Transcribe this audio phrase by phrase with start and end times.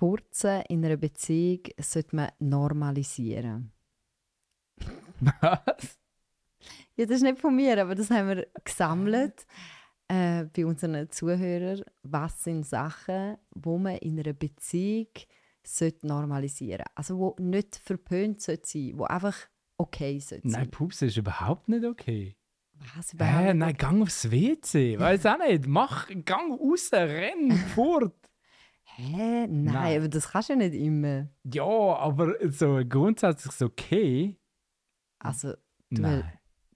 [0.00, 3.70] Furzen in einer Beziehung sollte man normalisieren.
[5.20, 5.98] Was?
[6.96, 9.46] Ja, das ist nicht von mir, aber das haben wir gesammelt
[10.08, 11.82] äh, bei unseren Zuhörern.
[12.02, 15.08] Was sind Sachen, wo man in einer Beziehung
[15.62, 19.36] sollte normalisieren Also wo nicht verpönt sollte sein, wo einfach
[19.76, 20.62] okay sollte sein.
[20.62, 22.38] Nein, Pups ist überhaupt nicht okay.
[22.96, 24.98] Was überhaupt nicht nein, gang aufs WC.
[24.98, 25.66] Weiß auch nicht.
[25.66, 28.14] Mach, gang raus, renn, fort.
[28.96, 29.46] Hä?
[29.46, 29.98] Nein, Nein.
[29.98, 31.28] aber das kannst du ja nicht immer.
[31.44, 34.38] Ja, aber so grundsätzlich okay.
[35.18, 35.52] Also,
[35.90, 36.24] du, Nein.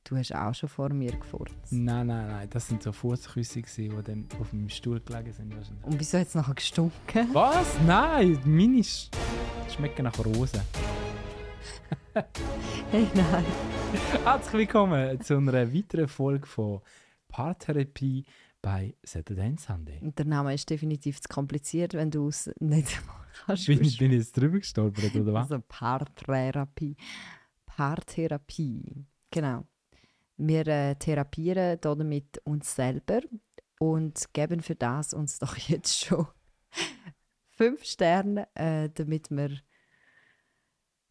[0.05, 1.57] du hast auch schon vor mir gefurzt.
[1.71, 2.49] Nein, nein, nein.
[2.51, 5.55] Das sind so Fußküsse, die dann auf dem Stuhl gelegen sind.
[5.55, 5.85] wahrscheinlich.
[5.85, 7.29] Und wieso hat es nachher gestunken?
[7.33, 7.79] Was?
[7.87, 9.11] Nein, meine sch
[9.75, 10.61] schmecken nach Rosen.
[12.91, 13.45] Hey, nein.
[14.25, 16.81] Herzlich willkommen zu einer weiteren Folge von
[17.29, 18.25] Paartherapie
[18.65, 19.99] bei Saturday and Sunday.
[20.01, 22.99] Und der Name ist definitiv zu kompliziert, wenn du es nicht
[23.47, 23.67] kannst.
[23.67, 25.53] Bin ich, bin ich jetzt drüber gestolpert, oder was?
[25.53, 26.97] Also Paartherapie.
[27.67, 29.05] Paartherapie.
[29.31, 29.67] Genau.
[30.39, 33.21] Wir äh, therapieren damit uns selber
[33.79, 36.27] und geben für das uns doch jetzt schon
[37.51, 39.51] fünf Sterne, äh, damit wir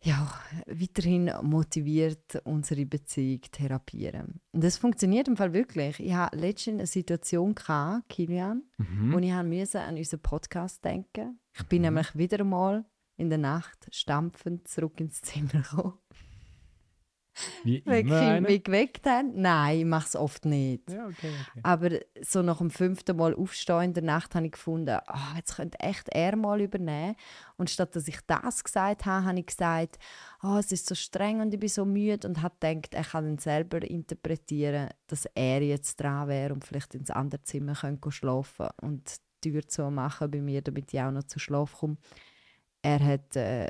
[0.04, 0.32] ja,
[0.68, 4.42] weiterhin motiviert unsere Beziehung therapieren.
[4.52, 6.00] Und das funktioniert im Fall wirklich.
[6.00, 9.14] Ich hatte letztens eine Situation, gehabt, Kilian, Mhm.
[9.14, 13.88] wo ich müssen an unseren Podcast denken Ich bin nämlich wieder einmal in der Nacht
[13.92, 15.94] stampfend zurück ins Zimmer gekommen.
[17.64, 18.42] Wie immer einer.
[18.42, 19.32] mich geweckt haben.
[19.36, 20.90] Nein, ich mache es oft nicht.
[20.90, 21.60] Ja, okay, okay.
[21.64, 21.90] Aber
[22.22, 25.80] so nach dem fünften Mal aufstehen in der Nacht habe ich gefunden, ah, jetzt könnte
[25.80, 27.16] echt er mal übernehmen.
[27.58, 29.98] Und statt dass ich das gesagt habe, habe ich gesagt,
[30.40, 33.26] ah, es ist so streng und ich bin so müde und habe gedacht, er kann
[33.26, 38.68] dann selber interpretieren, dass er jetzt dran wäre und vielleicht ins andere Zimmer könnte schlafen
[38.82, 41.98] und die Tür zu machen bei mir, damit ich auch noch zu Schlaf komme.
[42.82, 43.68] Er hat äh,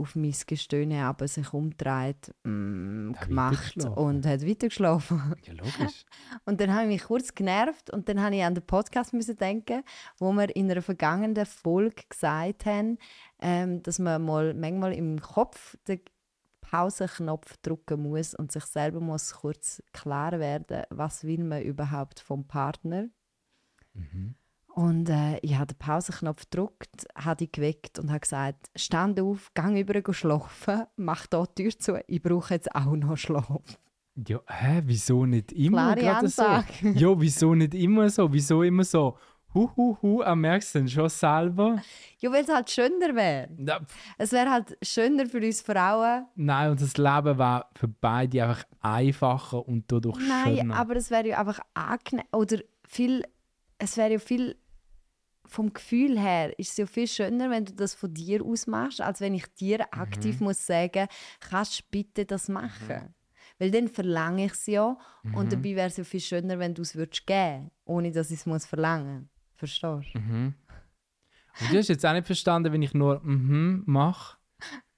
[0.00, 5.34] auf mein Gestöhne aber sich umgedreht, mm, gemacht und hat weitergeschlafen.
[5.44, 6.04] Ja, logisch.
[6.44, 9.36] Und dann habe ich mich kurz genervt und dann habe ich an den Podcast müssen
[9.36, 9.82] denken,
[10.18, 12.98] wo wir in einer vergangenen Folge gesagt haben,
[13.40, 16.00] ähm, dass man mal manchmal im Kopf den
[16.60, 22.46] Pausenknopf drücken muss und sich selber muss kurz klar werden, was will man überhaupt vom
[22.46, 23.08] Partner.
[24.80, 29.50] Und äh, ich habe den Pausenknopf gedrückt, habe dich geweckt und habe gesagt, stand auf,
[29.54, 33.46] gang über, geh schlafen, mach da die Tür zu, ich brauche jetzt auch noch Schlaf.
[34.26, 36.42] Ja, hä, wieso nicht immer gerade so?
[36.42, 38.32] Ja, wieso nicht immer so?
[38.32, 39.16] Wieso immer so?
[39.52, 41.82] Hu, hu, hu, er merkst du schon selber?
[42.18, 43.48] Ja, weil es halt schöner wäre.
[43.84, 46.26] Pff, Es wäre halt schöner für uns Frauen.
[46.36, 50.76] Nein, und das Leben war für beide einfach einfacher und dadurch Nein, schöner.
[50.76, 52.26] aber es wäre ja einfach angenehm.
[52.32, 52.58] Oder
[52.88, 53.24] viel,
[53.78, 54.56] es wäre ja viel,
[55.50, 59.00] vom Gefühl her, ist es ja viel schöner, wenn du das von dir aus machst,
[59.00, 61.08] als wenn ich dir aktiv muss sagen,
[61.40, 63.14] kannst du bitte das machen.
[63.58, 64.96] Weil dann verlange ich es ja
[65.34, 68.38] und dabei wäre es ja viel schöner, wenn du es würdest geben, ohne dass ich
[68.38, 69.28] es muss verlangen.
[69.56, 70.20] Verstehst du?
[71.60, 74.38] Und du hast jetzt auch nicht verstanden, wenn ich nur mhm mache,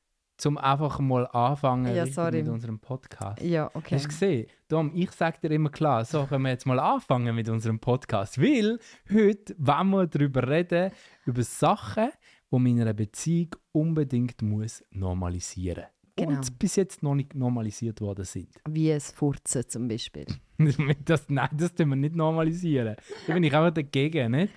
[0.43, 3.41] zum einfach mal anfangen Ja, mit unserem Podcast.
[3.41, 3.95] Ja, okay.
[3.95, 4.47] Hast du gesehen?
[4.67, 8.41] Dom, ich sage dir immer klar, so können wir jetzt mal anfangen mit unserem Podcast.
[8.43, 8.81] Weil
[9.13, 10.91] heute wollen wir darüber reden,
[11.27, 12.11] über Sachen,
[12.51, 15.85] die man in einer Beziehung unbedingt muss normalisieren
[16.17, 16.31] Genau.
[16.33, 18.49] Und bis jetzt noch nicht normalisiert worden sind.
[18.69, 20.27] Wie es Furzen zum Beispiel.
[21.05, 22.97] das, nein, das tun wir nicht normalisieren.
[23.27, 24.53] Da bin ich einfach dagegen, nicht?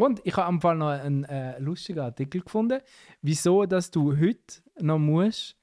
[0.00, 2.80] Und ich habe am Fall noch einen äh, lustigen Artikel gefunden,
[3.20, 5.58] wieso dass du heute noch musst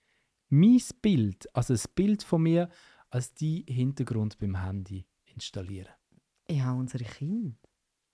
[0.49, 2.69] mein Bild, also das Bild von mir,
[3.09, 5.91] als die Hintergrund beim Handy installieren.
[6.49, 7.57] Ja, unsere Kinder.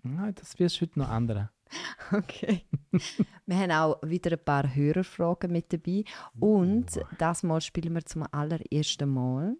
[0.01, 1.49] Nein, das wirst du heute noch ändern.
[2.11, 2.65] Okay.
[3.45, 6.03] wir haben auch wieder ein paar Hörerfragen mit dabei.
[6.39, 9.57] Und das Mal spielen wir zum allerersten Mal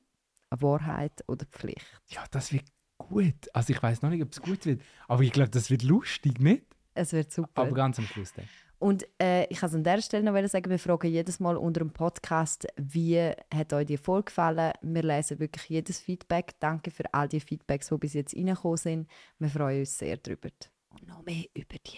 [0.52, 1.86] Wahrheit oder Pflicht.
[2.10, 2.66] Ja, das wird
[3.08, 3.50] gut.
[3.54, 6.40] Also ich weiß noch nicht, ob es gut wird, aber ich glaube, das wird lustig,
[6.40, 6.66] nicht?
[6.94, 7.64] Es wird super.
[7.64, 8.46] Aber ganz am Schluss dann.
[8.80, 11.80] Und äh, ich kann es an dieser Stelle noch sagen, wir fragen jedes Mal unter
[11.80, 14.74] dem Podcast, wie hat euch die Folge gefallen.
[14.82, 16.52] Wir lesen wirklich jedes Feedback.
[16.60, 19.10] Danke für all die Feedbacks, die bis jetzt reingekommen sind.
[19.40, 20.50] Wir freuen uns sehr darüber.
[20.90, 21.98] Und noch mehr über die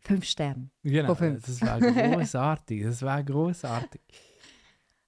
[0.00, 0.70] fünf Sterne.
[0.82, 1.44] Genau, fünf.
[1.44, 2.82] das wäre großartig.
[2.84, 4.00] Das wäre großartig.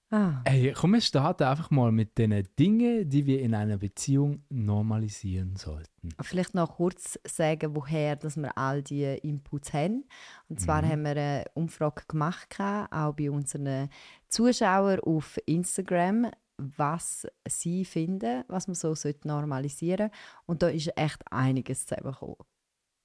[0.09, 0.41] Ah.
[0.45, 5.57] Ey, komm, wir starten einfach mal mit den Dingen, die wir in einer Beziehung normalisieren
[5.57, 6.09] sollten.
[6.21, 10.05] Vielleicht noch kurz sagen, woher dass wir all die Inputs haben.
[10.47, 13.89] Und zwar haben wir eine Umfrage gemacht, auch bei unseren
[14.29, 18.95] Zuschauern auf Instagram, was sie finden, was man so
[19.25, 20.17] normalisieren sollte.
[20.45, 22.37] Und da ist echt einiges zusammengekommen.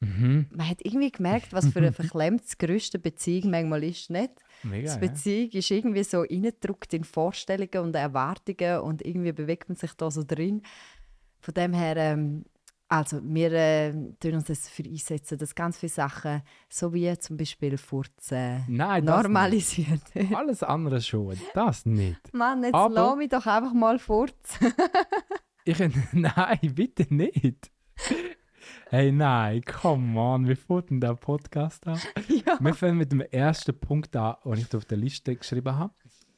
[0.05, 0.47] Mhm.
[0.51, 4.33] man hat irgendwie gemerkt, was für eine verklemmtes größte Beziehung manchmal ist, nicht?
[4.65, 5.09] Mega, Die ja.
[5.09, 10.11] Beziehung ist irgendwie so reingedrückt in Vorstellungen und Erwartungen und irgendwie bewegt man sich da
[10.11, 10.63] so drin.
[11.41, 12.45] Von dem her, ähm,
[12.89, 17.37] also wir äh, tun uns das für einsetzen, dass ganz viele Sachen, so wie zum
[17.37, 20.03] Beispiel Furzen, Nein, normalisiert.
[20.35, 22.21] Alles andere schon, das nicht.
[22.35, 24.75] Mann, jetzt Aber- lass mich doch einfach mal furzen.
[25.65, 25.79] Ich,
[26.13, 27.71] nein, bitte nicht.
[28.95, 31.99] Hey, nein, come on, wie fängt denn der Podcast an?
[32.29, 32.59] ja.
[32.61, 35.95] Wir fangen mit dem ersten Punkt an, den ich auf der Liste geschrieben habe.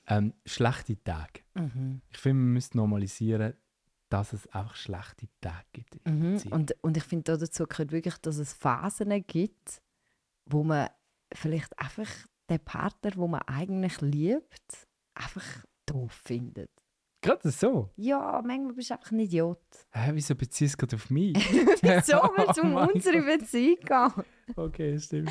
[0.06, 1.41] Ähm, schlechte Tage.
[1.55, 2.01] Mhm.
[2.11, 3.55] Ich finde, wir müssen normalisieren,
[4.09, 6.09] dass es einfach schlechte Tage gibt.
[6.09, 6.41] Mhm.
[6.51, 9.83] Und, und ich finde dazu gehört wirklich, dass es Phasen gibt,
[10.47, 10.91] wo man
[11.35, 12.09] vielleicht einfach
[12.49, 16.71] den Partner, wo man eigentlich liebt, einfach doof findet.
[17.25, 17.88] Gerade so.
[17.97, 19.59] Ja, manchmal bist du einfach ein Idiot.
[19.93, 21.35] Hä, wieso beziehst du gerade auf mich?
[21.82, 24.26] Wieso, weil es Oh um mein unsere Beziehung geht?
[24.56, 25.31] Okay, stimmt.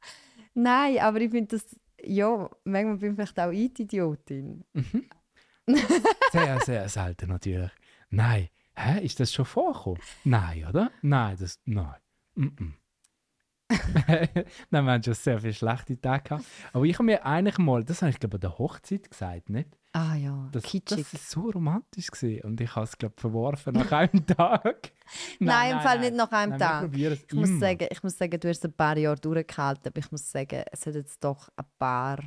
[0.54, 4.64] Nein, aber ich finde das, ja, manchmal bin ich vielleicht auch ich die Idiotin.
[6.32, 7.70] Sehr, sehr selten natürlich.
[8.08, 8.48] Nein.
[8.74, 10.00] Hä, ist das schon vorgekommen?
[10.24, 10.90] Nein, oder?
[11.02, 11.60] Nein, das.
[11.66, 11.96] Nein.
[12.34, 12.72] Mm -mm.
[14.70, 16.44] Nein, wir haben schon sehr viele schlechte Tage gehabt.
[16.72, 19.68] Aber ich habe mir eigentlich mal, das habe ich glaube an der Hochzeit gesagt, nicht?
[19.98, 20.98] Ah ja, Das, kitschig.
[20.98, 22.44] das ist so romantisch gewesen.
[22.44, 24.92] und ich habe es glaube verworfen nach einem Tag.
[25.40, 26.94] Nein, im Fall nicht nach einem Nein, Tag.
[26.94, 27.60] Ich muss, immer.
[27.60, 30.84] sagen, ich muss sagen, du hast ein paar Jahre durchgehalten, aber ich muss sagen, es
[30.84, 32.18] hat jetzt doch ein paar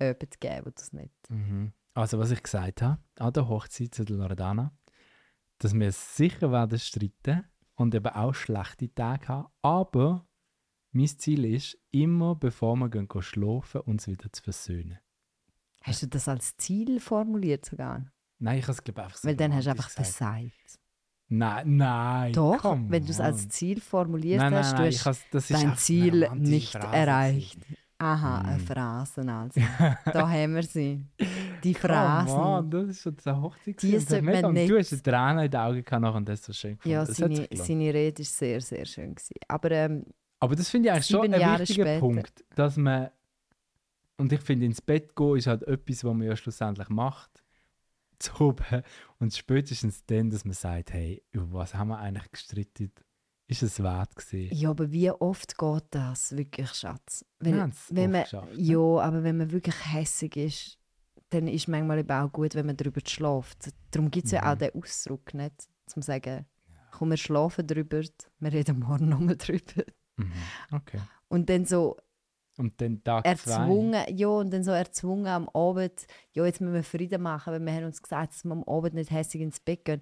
[0.00, 1.14] Abende gegeben, wo das nicht.
[1.30, 1.72] Mhm.
[1.94, 4.76] Also was ich gesagt habe, an der Hochzeit zu der Loredana,
[5.58, 7.44] dass wir sicher werden streiten
[7.76, 10.26] und eben auch schlechte Tage haben, aber
[10.90, 14.98] mein Ziel ist, immer bevor wir gehen, gehen schlafen, uns wieder zu versöhnen.
[15.86, 18.06] Hast du das als Ziel formuliert sogar?
[18.38, 20.50] Nein, ich habe es glaube einfach so Weil dann hast du einfach gesagt.
[21.28, 22.32] Nein, nein.
[22.32, 23.48] Doch, come wenn du es als.
[23.48, 27.60] Ziel formuliert nein, hast, nein, du hast dein Ziel nicht Phrase erreicht.
[27.60, 27.76] gewesen.
[27.98, 28.66] Aha, eine Mm.
[28.66, 29.60] Phrase also.
[30.12, 31.06] da haben wir sie.
[31.62, 32.34] Die Come Phrasen.
[32.38, 33.82] on, das ist schon eine Hochzeit.
[33.82, 36.46] Die sollte man nicht- Du hast eine Träne in den Augen gehabt und das ist
[36.46, 36.92] so schön gefunden.
[36.92, 39.14] Ja, das seine, seine Rede war sehr, sehr schön.
[39.14, 39.34] Gewesen.
[39.48, 40.04] Aber ähm,
[40.40, 42.00] Aber das finde ich eigentlich schon ein wichtiger später.
[42.00, 43.10] Punkt, dass man
[44.16, 47.42] und ich finde, ins Bett gehen ist halt etwas, was man ja schlussendlich macht,
[48.18, 48.82] zu oben.
[49.18, 52.92] Und spätestens dann, dass man sagt, hey, über was haben wir eigentlich gestritten?
[53.46, 54.56] Ist es wert gewesen?
[54.56, 57.24] ja, aber wie oft geht das wirklich, Schatz?
[57.40, 60.78] Weil, haben's wenn man, geschafft, ja, aber wenn man wirklich hässig ist,
[61.28, 63.68] dann ist manchmal eben auch gut, wenn man darüber schläft.
[63.90, 64.58] Darum gibt es ja auch Mhm.
[64.60, 65.68] den Ausdruck, nicht?
[65.86, 66.46] Zum sagen,
[66.90, 68.00] komm, wir schlafen darüber,
[68.38, 69.82] wir reden morgen nochmal drüber.
[70.16, 70.32] Mhm.
[70.70, 71.00] Okay.
[71.28, 71.98] Und dann so
[72.56, 76.84] Und dann Tag erzwungen, ja, und dann so erzwungen am Abend, ja, jetzt müssen wir
[76.84, 79.84] Frieden machen, weil wir haben uns gesagt, dass wir am Abend nicht hässig ins Bett
[79.84, 80.00] gehen.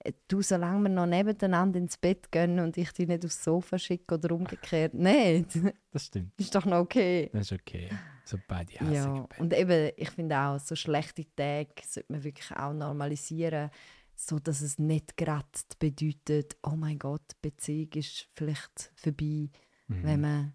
[0.00, 3.78] Äh, Du, solange wir noch nebeneinander ins Bett gehen und ich dich nicht aufs Sofa
[3.78, 5.74] schicke oder umgekehrt, nicht, zwei.
[5.92, 6.32] Das stimmt.
[6.38, 7.30] ist doch noch okay.
[7.32, 7.88] Das ist okay.
[8.24, 12.50] So beide hässig Ja, und eben, ich finde auch, so schlechte Tage sollte man wirklich
[12.56, 13.70] auch normalisieren,
[14.16, 15.46] so dass es nicht gerade
[15.78, 19.50] bedeutet, oh mein Gott, Beziehung ist vielleicht vorbei,
[19.88, 20.02] Mhm.
[20.04, 20.52] wenn man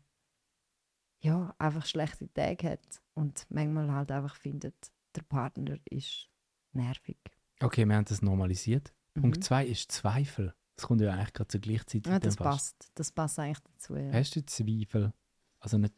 [1.19, 4.75] ja, einfach schlechte Tage hat und manchmal halt einfach findet,
[5.15, 6.29] der Partner ist
[6.73, 7.17] nervig.
[7.59, 8.93] Okay, wir haben das normalisiert.
[9.15, 9.21] Mhm.
[9.21, 10.53] Punkt 2 ist Zweifel.
[10.75, 12.05] Das kommt ja eigentlich gerade zur gleichen Zeit.
[12.05, 12.91] Ja, das passt.
[12.93, 13.95] Das passt eigentlich dazu.
[13.95, 14.11] Ja.
[14.13, 15.11] Hast du Zweifel?
[15.59, 15.95] Also nicht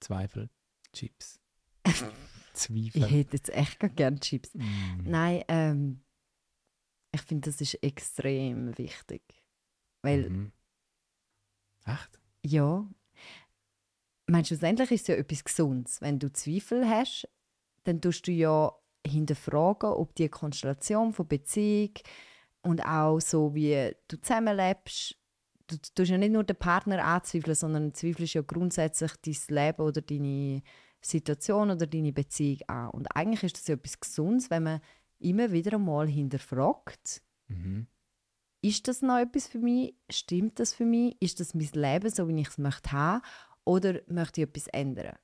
[0.00, 0.50] Zweifel,
[0.92, 1.40] Chips.
[2.58, 3.04] Ich Zweifel.
[3.10, 4.54] hätte jetzt echt gar gerne Chips.
[4.54, 4.62] Mm.
[5.04, 6.00] Nein, ähm,
[7.12, 9.22] ich finde, das ist extrem wichtig.
[10.00, 10.52] Weil, Mhm.
[11.84, 12.18] Echt?
[12.42, 12.88] ja,
[14.32, 16.00] meine, schlussendlich ist es ja etwas Gesundes.
[16.00, 17.28] Wenn du Zweifel hast,
[17.84, 18.72] dann tust du ja
[19.06, 21.92] hinterfragen, ob die Konstellation von Beziehung
[22.62, 25.16] und auch so, wie du zusammenlebst,
[25.68, 29.82] du du tust ja nicht nur den Partner anzweifeln, sondern zweifelst ja grundsätzlich dein Leben
[29.82, 30.62] oder deine
[31.00, 32.90] Situation oder deine Beziehung an.
[32.90, 34.80] Und eigentlich ist das ja etwas Gesundes, wenn man
[35.18, 37.86] immer wieder einmal hinterfragt, Mhm.
[38.60, 39.94] ist das noch etwas für mich?
[40.10, 41.16] Stimmt das für mich?
[41.20, 43.22] Ist das mein Leben, so wie ich es möchte haben?
[43.66, 45.16] Oder möchte ich etwas ändern?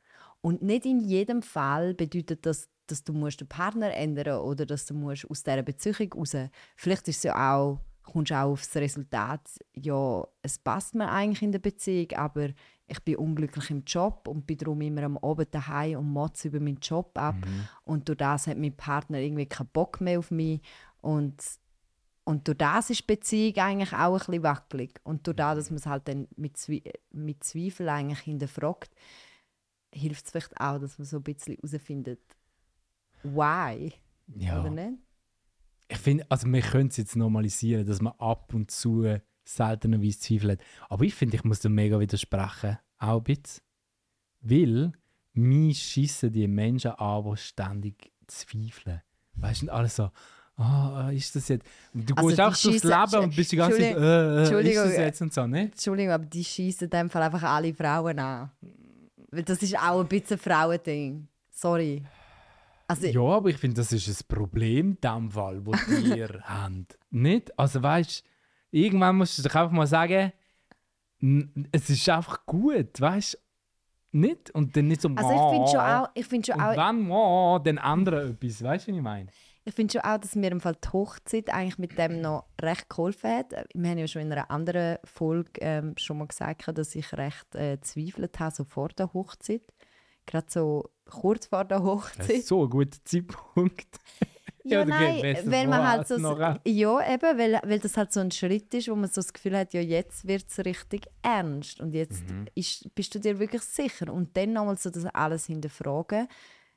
[0.43, 4.85] Und nicht in jedem Fall bedeutet das, dass du musst den Partner ändern oder dass
[4.87, 6.37] du musst aus dieser Beziehung raus.
[6.77, 11.09] Vielleicht ist es ja auch, kommst du auch auf das Resultat, ja, es passt mir
[11.09, 12.49] eigentlich in der Beziehung, aber
[12.89, 16.59] ich bin unglücklich im Job und bin darum immer am Abend daheim und motze über
[16.59, 17.37] meinen Job ab.
[17.37, 17.69] Mhm.
[17.85, 20.61] Und durch das hat mein Partner irgendwie keinen Bock mehr auf mich.
[21.01, 21.41] Und,
[22.25, 25.01] und durch das ist die Beziehung eigentlich auch ein bisschen wackelig.
[25.03, 28.91] Und durch das, dass man es halt dann mit, Zwe mit Zweifel eigentlich hinterfragt,
[29.93, 32.21] hilft es vielleicht auch, dass man so ein bisschen herausfindet,
[33.23, 33.93] why,
[34.37, 34.61] Ja.
[34.61, 34.99] oder nicht?
[35.89, 40.53] Ich finde, also wir können es jetzt normalisieren, dass man ab und zu seltenerweise Zweifel
[40.53, 40.61] hat.
[40.89, 42.79] Aber ich finde, ich muss dem mega widersprechen.
[42.99, 43.63] Auch ein bisschen.
[44.41, 44.93] Weil
[45.35, 49.03] mich schießen die Menschen an, die ständig zweifeln.
[49.35, 50.11] Weißt du, alles so,
[50.57, 51.67] ah, ist das jetzt.
[51.93, 54.97] Du Also gehst auch durchs Leben und bist die ganze Zeit, äh, äh, ist das
[54.97, 55.63] jetzt und so, ne?
[55.63, 58.51] Entschuldigung, aber die schießen in dem Fall einfach alle Frauen an.
[59.31, 61.29] Weil das ist auch ein bisschen ein Frauending.
[61.51, 62.03] Sorry.
[62.87, 66.87] Also, Ja, aber ich finde, das ist ein Problem dem Fall, das wir haben.
[67.11, 67.59] Nicht?
[67.59, 70.33] Also weißt du, irgendwann musst du doch einfach mal sagen,
[71.71, 74.19] es ist einfach gut, weißt du?
[74.19, 74.51] Nicht?
[74.51, 77.11] Und dann nicht so, also ich finde schon auch, ich finde schon Und auch, wenn
[77.11, 79.31] oh, dann andere etwas, weißt du, was ich meine?
[79.65, 82.89] Ich finde schon auch, dass mir im Fall die Hochzeit eigentlich mit dem noch recht
[82.91, 83.53] geholfen hat.
[83.75, 87.55] Wir haben ja schon in einer anderen Folge ähm, schon mal gesagt, dass ich recht
[87.55, 89.63] äh, zweifelt habe, so vor der Hochzeit.
[90.27, 92.31] Gerade so kurz vor der Das Hochzeit.
[92.31, 93.87] ist so ein guter Zeitpunkt.
[94.65, 98.31] Ja, Ja, nein, wenn man halt so, ja eben, weil, weil das halt so ein
[98.31, 101.93] Schritt ist, wo man so das Gefühl hat, ja jetzt wird es richtig ernst und
[101.95, 102.47] jetzt Mhm.
[102.55, 106.29] ist, bist du dir wirklich sicher und dann nochmal so das alles hinterfragen,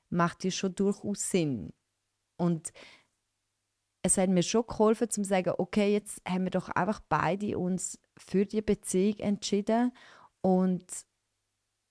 [0.10, 1.74] macht dir schon durchaus Sinn.
[2.38, 2.72] Und
[4.01, 8.00] es hat mir schon geholfen, zu sagen, okay, jetzt haben wir doch einfach beide uns
[8.18, 9.92] für die Beziehung entschieden
[10.42, 10.86] und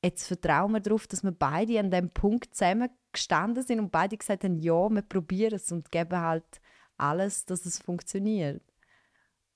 [0.04, 4.16] jetzt vertrauen wir darauf, dass wir beide an dem Punkt zusammen gestanden sind und beide
[4.16, 6.60] gesagt haben, ja, wir probieren es und geben halt
[6.96, 8.62] alles, dass es funktioniert.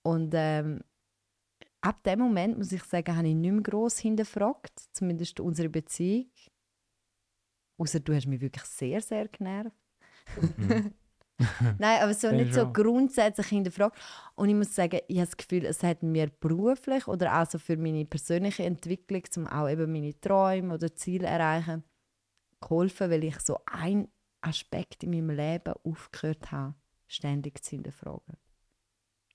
[0.03, 0.83] Und ähm,
[1.81, 6.31] ab dem Moment, muss ich sagen, habe ich nicht mehr gross hinterfragt, zumindest unsere Beziehung.
[7.77, 9.77] Außer du hast mich wirklich sehr, sehr genervt.
[11.79, 13.97] Nein, aber so nicht so grundsätzlich hinterfragt.
[14.35, 17.59] Und ich muss sagen, ich habe das Gefühl, es hat mir beruflich oder auch so
[17.59, 21.85] für meine persönliche Entwicklung, um auch eben meine Träume oder Ziele erreichen,
[22.61, 24.09] geholfen, weil ich so einen
[24.41, 26.75] Aspekt in meinem Leben aufgehört habe,
[27.07, 28.37] ständig zu hinterfragen.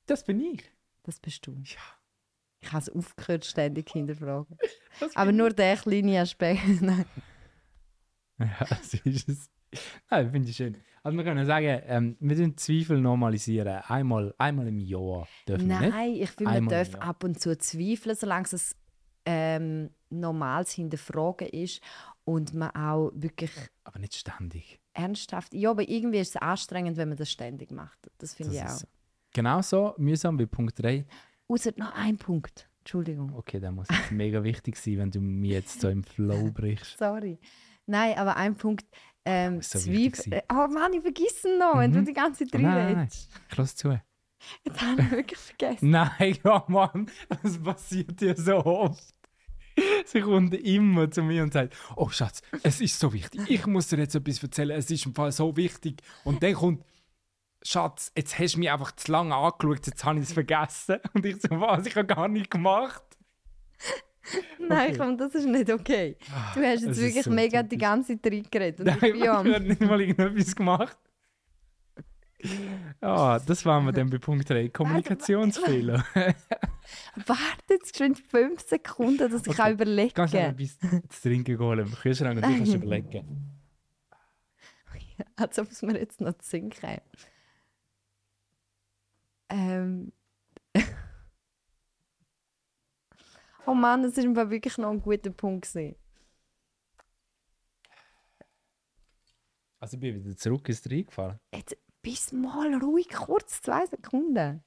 [0.06, 0.64] Das bin ich.
[1.04, 1.54] Das bist du.
[1.64, 1.80] Ja.
[2.60, 4.58] Ich habe es aufgehört, ständig zu hinterfragen.
[5.16, 6.62] Aber nur der kleine Aspekt.
[6.82, 7.06] Nein.
[8.40, 9.50] Ja, das ist es.
[10.10, 10.77] Nein, finde ich schön.
[11.03, 13.82] Also wir können sagen, ähm, wir dürfen Zweifel normalisieren.
[13.88, 15.94] Einmal, einmal im Jahr dürfen wir nicht.
[15.94, 18.75] Nein, ich finde, man darf ab und zu zweifeln, solange es
[19.25, 21.82] ähm, normales Hinterfragen ist
[22.24, 23.51] und man auch wirklich
[23.84, 24.80] Aber nicht ständig.
[24.94, 25.53] ernsthaft.
[25.53, 28.00] Ja, aber irgendwie ist es anstrengend, wenn man das ständig macht.
[28.18, 28.68] Das finde ich auch.
[28.68, 28.88] ist
[29.34, 31.06] genauso mühsam wie Punkt 3.
[31.48, 32.70] Außer noch ein Punkt.
[32.80, 33.34] Entschuldigung.
[33.36, 36.98] Okay, der muss jetzt mega wichtig sein, wenn du mir jetzt so im Flow brichst.
[36.98, 37.39] Sorry.
[37.86, 38.86] Nein, aber ein Punkt.
[39.25, 40.44] Ähm, so wichtig Zweifel.
[40.51, 41.96] Oh Mann, ich vergesse noch, wenn Mhm.
[41.96, 43.10] du die ganze Zeit Oh, nein, nein.
[43.50, 44.00] Ich lass zu.
[44.65, 45.89] Jetzt habe ich wirklich vergessen.
[45.89, 47.10] Nein, ja Mann,
[47.42, 49.13] das passiert dir so oft.
[50.06, 53.88] Sie kommt immer zu mir und sagt, oh Schatz, es ist so wichtig, ich muss
[53.88, 56.01] dir jetzt etwas erzählen, es ist im Fall so wichtig.
[56.25, 56.86] Und dann kommt,
[57.63, 60.98] Schatz, jetzt hast du mich einfach zu lange angeschaut, jetzt habe ich es vergessen.
[61.13, 63.01] Und ich so, was, ich habe gar nicht gemacht.
[64.60, 64.98] Nein, Okay.
[64.98, 66.18] komm, das ist nicht okay.
[66.53, 67.70] Du hast jetzt wirklich so mega typisch.
[67.70, 68.80] die ganze Zeit reingeredet.
[68.80, 70.98] Und Nein, ich ich habe nicht mal irgendetwas gemacht.
[73.01, 74.70] Ja, das waren wir dann bei Punkt 3.
[74.70, 76.03] Kommunikationsfehler.
[77.25, 79.62] Warte jetzt schon fünf Sekunden, dass ich Okay.
[79.62, 80.56] auch überlegen Kannst du noch kann.
[80.60, 83.50] etwas zu trinken holen im Kühlschrank und du kannst überlegen.
[85.36, 87.01] Als ob es mir jetzt noch zu Sinn käme.
[89.50, 90.12] Ähm.
[93.65, 95.67] Oh Mann, das war wirklich noch ein guter Punkt.
[95.67, 95.96] Gewesen.
[99.79, 101.39] Also ich bin wieder zurück ins reingefallen.
[101.53, 104.63] Jetzt bist mal ruhig, kurz, zwei Sekunden.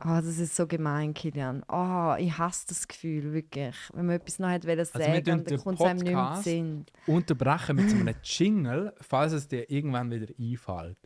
[0.00, 1.64] Ah, das ist so gemein, Kilian.
[1.68, 3.76] Ah, ich hasse das Gefühl, wirklich.
[3.92, 6.40] Wenn man etwas noch hat wollen Also sagen, tun dann kommt es einem nicht mehr
[6.42, 6.86] Sinn.
[7.06, 10.98] Unterbrechen mit so einem Jingle, falls es dir irgendwann wieder einfällt.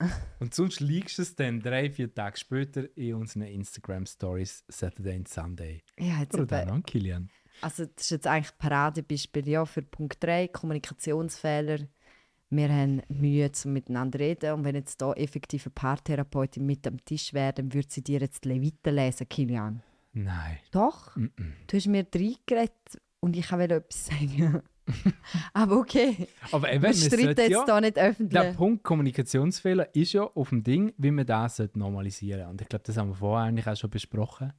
[0.40, 5.28] Und sonst liegst du es dann drei, vier Tage später in unseren Instagram-Stories Saturday and
[5.28, 5.82] Sunday.
[5.98, 7.30] Ja, jetzt Oder dann, Kilian?
[7.60, 11.80] Also das ist jetzt eigentlich ein Paradebeispiel ja, für Punkt 3, Kommunikationsfehler.
[12.50, 14.54] Wir haben Mühe, zum miteinander reden.
[14.54, 18.20] Und wenn jetzt hier effektiv eine Paartherapeutin mit am Tisch wäre, dann würde sie dir
[18.20, 19.82] jetzt die Leviten lesen, Kilian.
[20.12, 20.58] Nein.
[20.70, 21.52] Doch, Mm -mm.
[21.66, 24.62] du hast mir reingeredet und ich wollte etwas sagen.
[25.52, 28.40] Aber okay, Aber eben, wir streiten jetzt ja, hier nicht öffentlich.
[28.42, 32.50] der Punkt Kommunikationsfehler ist ja auf dem Ding, wie man das normalisieren sollte.
[32.50, 34.52] Und ich glaube, das haben wir vorher eigentlich auch schon besprochen.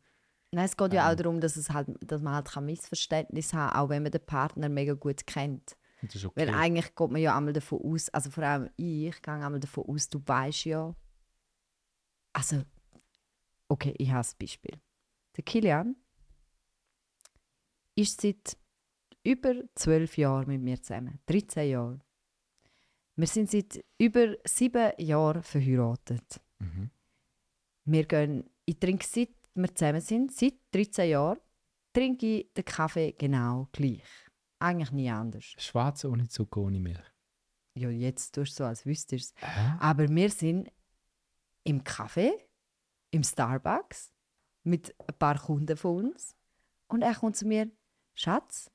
[0.51, 1.13] Nein, es geht ja Ähm.
[1.13, 4.11] auch darum, dass, es halt, dass man halt kein Missverständnis haben kann, auch wenn man
[4.11, 5.75] den Partner mega gut kennt.
[6.01, 6.57] Ist Weil okay.
[6.57, 10.09] eigentlich geht man ja einmal davon aus, also vor allem ich, gehe einmal davon aus,
[10.09, 10.95] du weißt ja.
[12.31, 12.63] Also,
[13.67, 14.79] okay, ich habe ein Beispiel.
[15.35, 15.95] Der Kilian
[17.95, 18.57] ist seit
[19.23, 21.19] über zwölf Jahren mit mir zusammen.
[21.25, 21.99] 13 Jahre.
[23.15, 26.41] Wir sind seit über sieben Jahren verheiratet.
[26.59, 26.89] Mhm.
[27.85, 29.29] Wir gehen, ich trinke seit
[29.61, 31.39] wir zusammen sind, seit 13 Jahren,
[31.93, 34.03] trinke ich den Kaffee genau gleich.
[34.59, 35.55] Eigentlich nie anders.
[35.57, 37.03] Schwarz ohne Zucker, ohne Milch.
[37.75, 39.47] Ja, jetzt tust du so, als wüsstest du es.
[39.49, 39.77] Hä?
[39.79, 40.71] Aber wir sind
[41.63, 42.31] im Café,
[43.11, 44.13] im Starbucks,
[44.63, 46.35] mit ein paar Kunden von uns.
[46.87, 47.71] Und er kommt zu mir,
[48.15, 48.69] Schatz,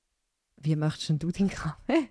[0.56, 2.10] wie möchtest denn du deinen Kaffee?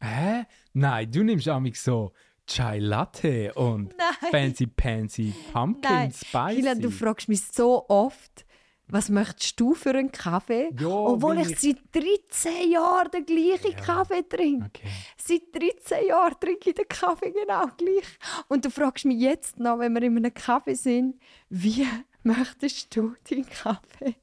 [0.00, 0.44] Hä?
[0.72, 2.12] Nein, du nimmst amig so
[2.46, 4.30] Chai Latte und Nein.
[4.30, 6.12] Fancy Pansy Pumpkin Nein.
[6.12, 6.54] Spicy.
[6.56, 8.44] Kilian, du fragst mich so oft,
[8.86, 10.68] was möchtest du für einen Kaffee?
[10.78, 13.80] Ja, Obwohl weil ich seit 13 Jahren den gleichen Ja.
[13.80, 14.66] Kaffee trinke.
[14.66, 14.88] Okay.
[15.16, 18.04] Seit 13 Jahren trinke ich den Kaffee genau gleich.
[18.48, 21.86] Und du fragst mich jetzt noch, wenn wir in einem Kaffee sind, wie
[22.24, 24.16] möchtest du deinen Kaffee?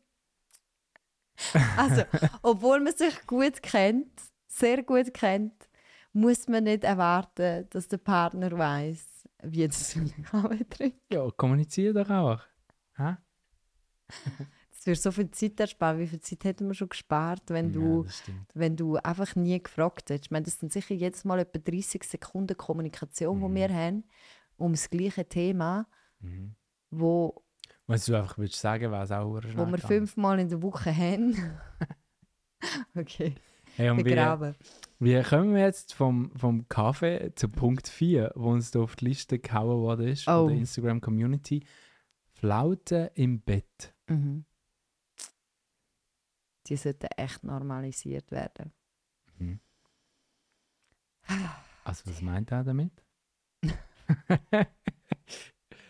[1.78, 2.04] Also,
[2.42, 4.12] obwohl man sich gut kennt,
[4.48, 5.54] sehr gut kennt,
[6.14, 9.94] muss man nicht erwarten, dass der Partner weiß, wie das
[10.24, 11.00] Kaffee trinkt.
[11.14, 12.42] Ja, kommuniziere doch auch.
[12.98, 13.16] Hä?
[14.74, 16.00] Das würde so viel Zeit ersparen.
[16.00, 20.10] Wie viel Zeit hätten wir schon gespart, wenn du Ja, wenn du einfach nie gefragt
[20.10, 20.26] hättest.
[20.26, 23.48] Ich meine, das sind sicher jedes Mal etwa 30 Sekunden Kommunikation, Mhm.
[23.50, 24.04] die wir haben,
[24.58, 25.86] um das gleiche Thema,
[26.20, 26.56] Mhm.
[26.90, 27.44] wo,
[27.92, 29.80] Wenn du einfach willst sagen, wäre es auch wo schnell wir gegangen.
[29.82, 31.36] fünfmal in der Woche haben.
[32.96, 33.36] okay,
[33.78, 34.56] Hey, und wie, begraben.
[35.00, 39.06] wie kommen wir jetzt vom, vom Kaffee zu Punkt 4, wo uns da auf die
[39.06, 40.42] Liste gehauen worden ist, Oh.
[40.44, 41.66] von der Instagram-Community?
[42.34, 43.94] Flauten im Bett.
[44.08, 44.44] Mhm.
[46.68, 48.74] Die sollten echt normalisiert werden.
[51.84, 52.92] Also, was meint er damit?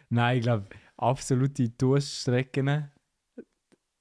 [0.10, 0.65] Nein, ich glaube,
[1.01, 2.91] absolute Durststrecken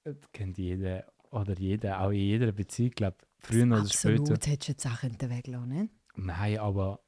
[0.05, 4.51] das kennt jeder oder jeder, auch in jeder Beziehung, glaube früher oder Absolut später.
[4.51, 5.89] hättest du jetzt auch weglassen ne?
[6.17, 7.01] Nein, aber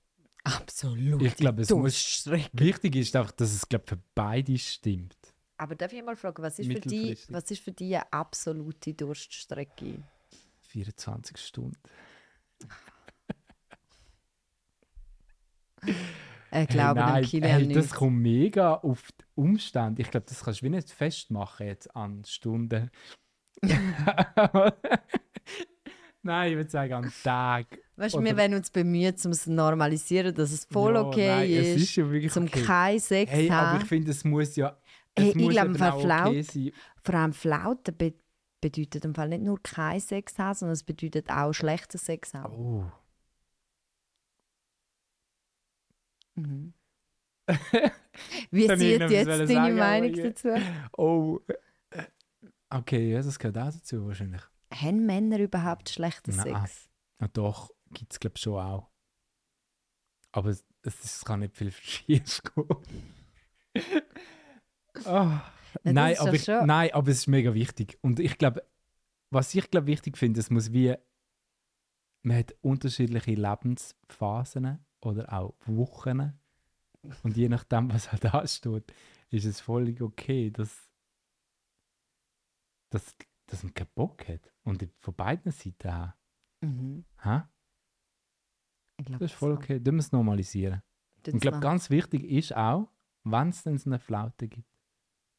[0.45, 1.23] Absolut.
[1.23, 2.27] ich glaube, es muss.
[2.53, 5.17] Wichtig ist einfach, dass es glaub, für beide stimmt.
[5.57, 7.35] Aber darf ich mal fragen, was ist, für dich, Mittelfristig.
[7.35, 10.03] was ist für dich eine absolute Durststrecke?
[10.63, 11.79] 24 Stunden.
[16.55, 17.95] Ich glaube, hey, nein, Kilian hey, das nicht.
[17.95, 20.03] kommt mega auf die Umstände.
[20.03, 22.91] Ich glaube, das kannst du wie nicht festmachen jetzt an Stunden.
[26.23, 27.67] nein, ich würde sagen an Tag.
[27.97, 31.29] Weißt du, wir wollen uns bemühen, um es zu normalisieren, dass es voll Ja, okay
[31.29, 32.63] nein, ist, Es ist ja wirklich zum okay.
[32.63, 33.81] kein Sex Hey, aber haben.
[33.83, 34.77] ich finde, es muss ja.
[35.15, 36.71] Es Hey, ich muss glaube, auch Flaut- okay sein.
[37.03, 38.15] Vor allem Flauten be
[38.61, 42.55] bedeutet im Fall nicht nur kein Sex haben, sondern es bedeutet auch schlechten Sex haben.
[42.55, 42.85] Oh.
[46.35, 46.73] Mhm.
[48.51, 50.55] Wie sieht jetzt deine Meinung dazu?
[50.97, 51.41] Oh.
[51.91, 52.05] äh,
[52.71, 54.43] Okay, ja, das gehört auch dazu wahrscheinlich.
[54.73, 56.55] Haben Männer überhaupt schlechten Nein.
[56.63, 56.89] Sex?
[57.21, 58.91] Ja, doch, gibt es glaube ich schon auch.
[60.33, 62.67] Aber es, es, kann nicht viel schief gehen.
[65.07, 65.51] Ah.
[65.83, 67.99] das nein, aber ich, nein, aber es ist mega wichtig.
[68.03, 68.63] Und ich glaube,
[69.31, 70.95] was ich glaube wichtig finde, es muss wie,
[72.23, 76.39] man hat unterschiedliche Lebensphasen oder auch Wochen.
[77.23, 78.93] Und je nachdem, was halt ansteht,
[79.31, 80.91] ist es völlig okay, dass,
[82.91, 84.53] dass, dass man keinen Bock hat.
[84.63, 86.13] Und von beiden Seiten auch.
[86.61, 87.05] Mhm.
[88.99, 89.83] Ich glaub, Das ist voll okay.
[89.83, 90.83] Tun wir es normalisieren.
[91.27, 92.89] Und ich glaube, ganz wichtig ist auch,
[93.25, 94.69] wenn es dann so eine Flaute gibt,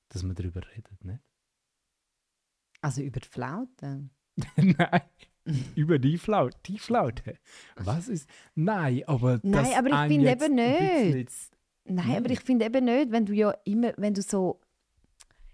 [0.10, 1.24] dass man darüber redet, nicht?
[2.82, 4.12] Also über die Flauten?
[4.56, 5.02] Nein,
[5.76, 6.58] über die Flaute.
[6.66, 7.38] Die Flaute.
[7.76, 8.30] Was ist.
[8.56, 9.40] Nein, aber.
[9.44, 10.80] Nein, dass aber ich finde eben nicht.
[11.26, 12.18] bisschen- Nein, Nein.
[12.18, 14.60] aber ich finde eben nicht, wenn du ja immer, wenn du so...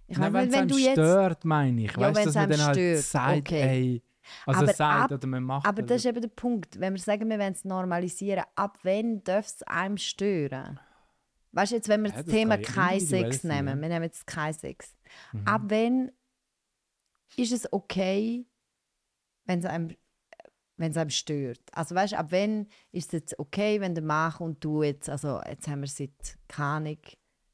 [0.06, 0.92] Ich Nein, weiss wenn es einem du jetzt...
[0.94, 1.92] stört, meine ich.
[1.98, 3.62] Ja, weißt du, dass man dann halt stört, sagt, okay.
[3.62, 4.04] ey.
[4.46, 5.66] Also Aber sagt ab- oder man macht.
[5.66, 6.80] Aber das ist eben der Punkt.
[6.80, 10.80] Wenn wir sagen, wir wollen es normalisieren, ab wann darf es einem stören?
[11.52, 13.82] Weißt du, jetzt, wenn wir Ja, das das Thema kein Sex nehmen, ja.
[13.82, 14.96] wir nehmen jetzt kein Sex.
[15.34, 15.48] Mhm.
[15.48, 16.12] Ab wann
[17.38, 18.46] ist es okay,
[19.50, 19.96] wenn es einem,
[20.78, 21.60] wenn es einem stört?
[21.72, 25.10] Also weißt du, ab wann ist es jetzt okay, wenn der Mann und du jetzt,
[25.10, 27.00] also jetzt haben wir seit, keine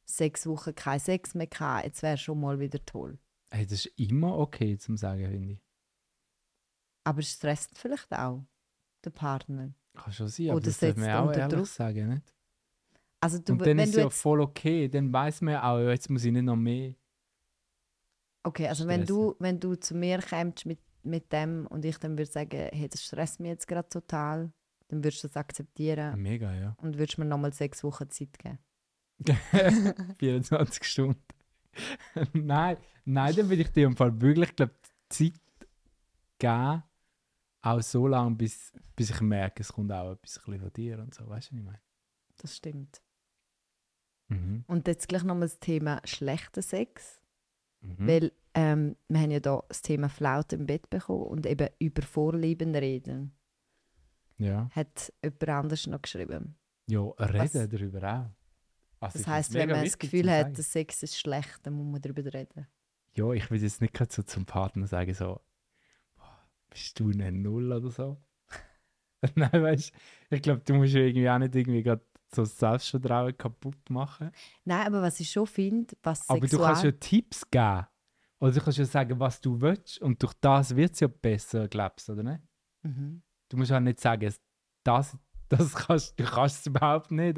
[0.03, 3.17] sechs Wochen kein Sex mehr gehabt, jetzt wäre schon mal wieder toll.
[3.49, 5.61] Hey, das ist immer okay zum Sagen, finde ich.
[7.05, 8.45] Aber es stresst vielleicht auch
[9.05, 9.73] den Partner.
[9.93, 11.67] Kann schon sein, aber Oder das darf man auch ehrlich Druck.
[11.67, 12.35] sagen, nicht?
[13.21, 14.89] Also du, Und dann wenn ist es ja voll okay.
[14.89, 16.93] Dann weiß man ja auch, jetzt muss ich nicht noch mehr.
[18.43, 22.17] Okay, also wenn du, wenn du zu mir kommst mit, mit dem und ich dann
[22.17, 24.51] würde sagen, hey, das stresst mich jetzt gerade total,
[24.87, 26.75] dann würdest du das akzeptieren Mega, ja.
[26.81, 28.59] und würdest mir nochmal sechs Wochen Zeit geben.
[30.19, 31.21] 24 Stunden.
[32.33, 34.71] nein, nein, dann will ich dir im Fall wirklich glaub,
[35.09, 35.33] Zeit
[36.39, 36.83] geben,
[37.61, 40.99] auch so lange, bis, bis ich merke, es kommt auch etwas ein bisschen von dir
[40.99, 41.27] und so.
[41.27, 41.81] Weißt du, was ich meine?
[42.37, 43.01] Das stimmt.
[44.27, 44.63] Mhm.
[44.67, 47.21] Und jetzt gleich nochmal das Thema schlechter Sex.
[47.85, 48.07] Mhm.
[48.07, 52.01] Weil ähm, wir haben ja da das Thema Flaute im Bett bekommen und eben über
[52.01, 53.35] Vorlieben reden.
[54.37, 54.69] Ja.
[54.71, 56.57] Hat jemand anders noch geschrieben.
[56.87, 58.29] Ja, reden Was- darüber auch.
[59.01, 62.01] Also Das heisst, wenn man das Gefühl hat, der Sex ist schlecht, dann muss man
[62.01, 62.67] darüber reden.
[63.13, 65.41] Ja, ich will jetzt nicht so zum Partner sagen, so,
[66.15, 68.17] «Boah, bist du eine Null oder so?
[69.35, 69.91] Nein, weißt
[70.29, 72.03] du, ich glaube, du musst ja irgendwie auch nicht irgendwie gerade
[72.35, 74.31] so das Selbstvertrauen kaputt machen.
[74.63, 77.87] Nein, aber was ich schon finde, was Aber du kannst ja Tipps geben.
[78.39, 79.99] Oder du kannst ja sagen, was du willst.
[80.01, 82.41] Und durch das wird es ja besser, glaubst du, oder nicht?
[82.83, 83.21] Mhm.
[83.49, 84.33] Du musst auch nicht sagen,
[84.83, 85.17] das,
[85.49, 87.37] das kannst, du kannst es überhaupt nicht.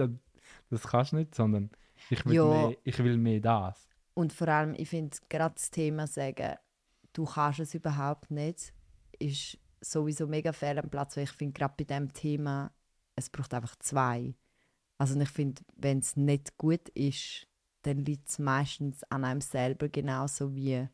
[0.70, 1.70] Das kannst du nicht, sondern
[2.10, 2.46] ich will, Ja.
[2.46, 3.88] mehr, ich will mehr das.
[4.14, 6.56] Und vor allem, ich finde gerade das Thema sagen,
[7.14, 8.74] du kannst es überhaupt nicht,
[9.20, 12.72] ist sowieso mega fehl am Platz, weil ich finde gerade bei diesem Thema,
[13.16, 14.36] es braucht einfach zwei.
[14.98, 17.48] Also ich finde, wenn es nicht gut ist,
[17.84, 20.88] dann liegt es meistens an einem selber genauso wie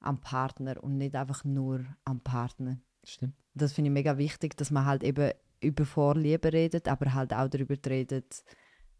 [0.00, 2.78] am Partner und nicht einfach nur am Partner.
[3.04, 3.34] Stimmt.
[3.54, 7.48] Das finde ich mega wichtig, dass man halt eben über Vorliebe redet, aber halt auch
[7.48, 8.44] darüber redet,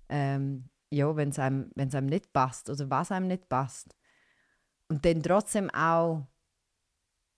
[0.09, 3.97] ähm, ja, wenn es einem, wenn's einem nicht passt oder was einem nicht passt.
[4.89, 6.27] Und dann trotzdem auch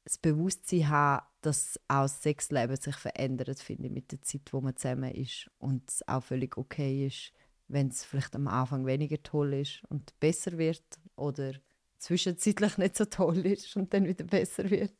[0.05, 4.61] das Bewusstsein haben, dass auch das Sexleben sich verändert, finde ich, mit der Zeit, wo
[4.61, 5.51] man zusammen ist.
[5.59, 7.33] Und es auch völlig okay ist,
[7.68, 10.83] wenn es vielleicht am Anfang weniger toll ist und besser wird
[11.16, 11.53] oder
[11.98, 14.94] zwischenzeitlich nicht so toll ist und dann wieder besser wird.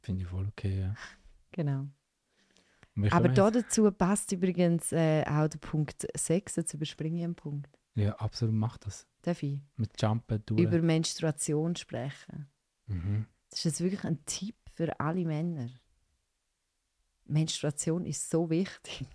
[0.00, 0.94] Finde ich voll okay, ja.
[1.52, 1.86] Genau.
[3.10, 7.68] Aber da dazu passt übrigens äh, auch der Punkt 6, jetzt überspringe ich einen Punkt.
[7.94, 9.06] Ja, absolut, mach das.
[9.22, 9.60] Darf ich?
[9.76, 10.60] Mit Jumpen, durch.
[10.60, 12.48] Über Menstruation sprechen.
[12.86, 13.26] Mhm.
[13.50, 15.70] Das ist jetzt wirklich ein Tipp für alle Männer.
[17.26, 19.06] Menstruation ist so wichtig.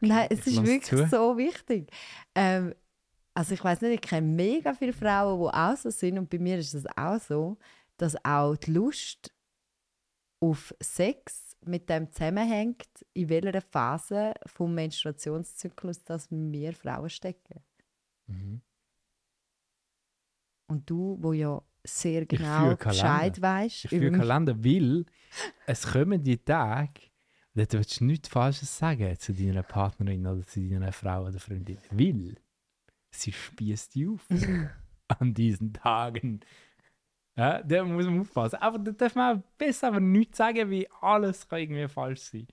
[0.00, 1.08] Nein, es ist wirklich zu.
[1.08, 1.90] so wichtig.
[2.34, 2.74] Ähm,
[3.34, 6.38] also ich weiß nicht, ich kenne mega viele Frauen, die auch so sind und bei
[6.38, 7.56] mir ist es auch so,
[7.96, 9.32] dass auch die Lust
[10.40, 17.60] auf Sex mit dem zusammenhängt, in welcher Phase vom Menstruationszyklus das wir Frauen stecken.
[18.26, 18.60] Mhm.
[20.68, 22.74] Und du, wo ja sehr genau.
[22.76, 25.04] Bescheid weißt Ich führe Kalender, weil
[25.66, 27.00] es kommen die Tage,
[27.54, 31.78] da willst du nichts Falsches sagen zu deiner Partnerin oder zu deiner Frau oder Freundin.
[31.90, 32.36] Weil
[33.10, 34.26] sie spießt dich auf
[35.08, 36.40] an diesen Tagen.
[37.36, 38.56] Ja, da muss man aufpassen.
[38.56, 42.48] Aber da darf man besser aber nichts sagen, wie alles kann irgendwie falsch sein.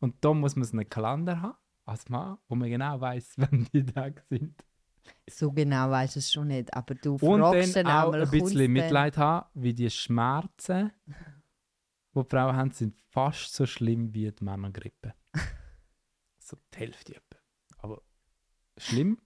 [0.00, 3.68] Und da muss man so einen Kalender haben, als Mann, wo man genau weiß, wann
[3.72, 4.64] die Tage sind.
[5.28, 8.72] So genau weiß es schon nicht, aber du Und fragst dann auch einmal, ein bisschen?
[8.72, 14.44] Mitleid haben, wie die Schmerzen, die die Frauen haben, sind fast so schlimm wie die
[14.44, 15.14] Männergrippe.
[16.38, 17.38] so die Hälfte etwa.
[17.78, 18.02] Aber
[18.78, 19.18] schlimm.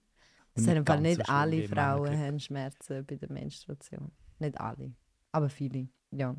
[0.53, 4.11] Es sind ganz nicht schlimm alle Frauen haben Schmerzen bei der Menstruation.
[4.39, 4.93] Nicht alle,
[5.31, 6.35] aber viele, ja.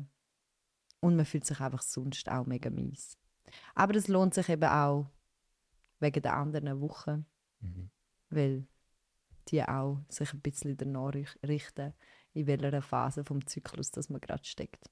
[0.99, 3.17] Und man fühlt sich einfach sonst auch mega mies.
[3.75, 5.07] Aber es lohnt sich eben auch
[5.99, 7.25] wegen der anderen Wochen,
[7.59, 7.89] Mhm.
[8.29, 8.67] weil
[9.49, 11.93] die auch sich ein bisschen danach rich- richten,
[12.33, 14.89] in welcher Phase vom Zyklus das man gerade steckt.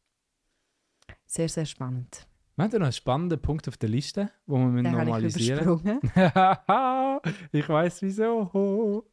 [1.26, 2.28] Sehr, sehr spannend.
[2.56, 5.64] Wir haben noch einen spannenden Punkt auf der Liste, wo wir müssen Den ich normalisieren
[5.80, 6.02] übersprungen.
[7.54, 9.06] ich weiß wieso.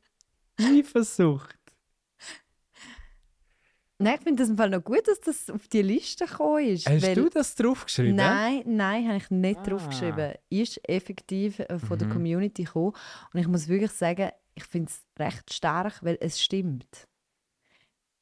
[0.59, 1.57] Eifersucht.
[3.99, 6.87] Nein, ich finde es im Fall noch gut, dass das auf die Liste gekommen ist.
[6.87, 8.17] Hast du das draufgeschrieben?
[8.17, 9.63] Nein, nein, habe ich nicht Ah.
[9.63, 10.35] draufgeschrieben.
[10.51, 12.13] Ist effektiv äh, von der Mhm.
[12.13, 12.93] Community gekommen.
[13.33, 17.07] Und ich muss wirklich sagen, ich finde es recht stark, weil es stimmt.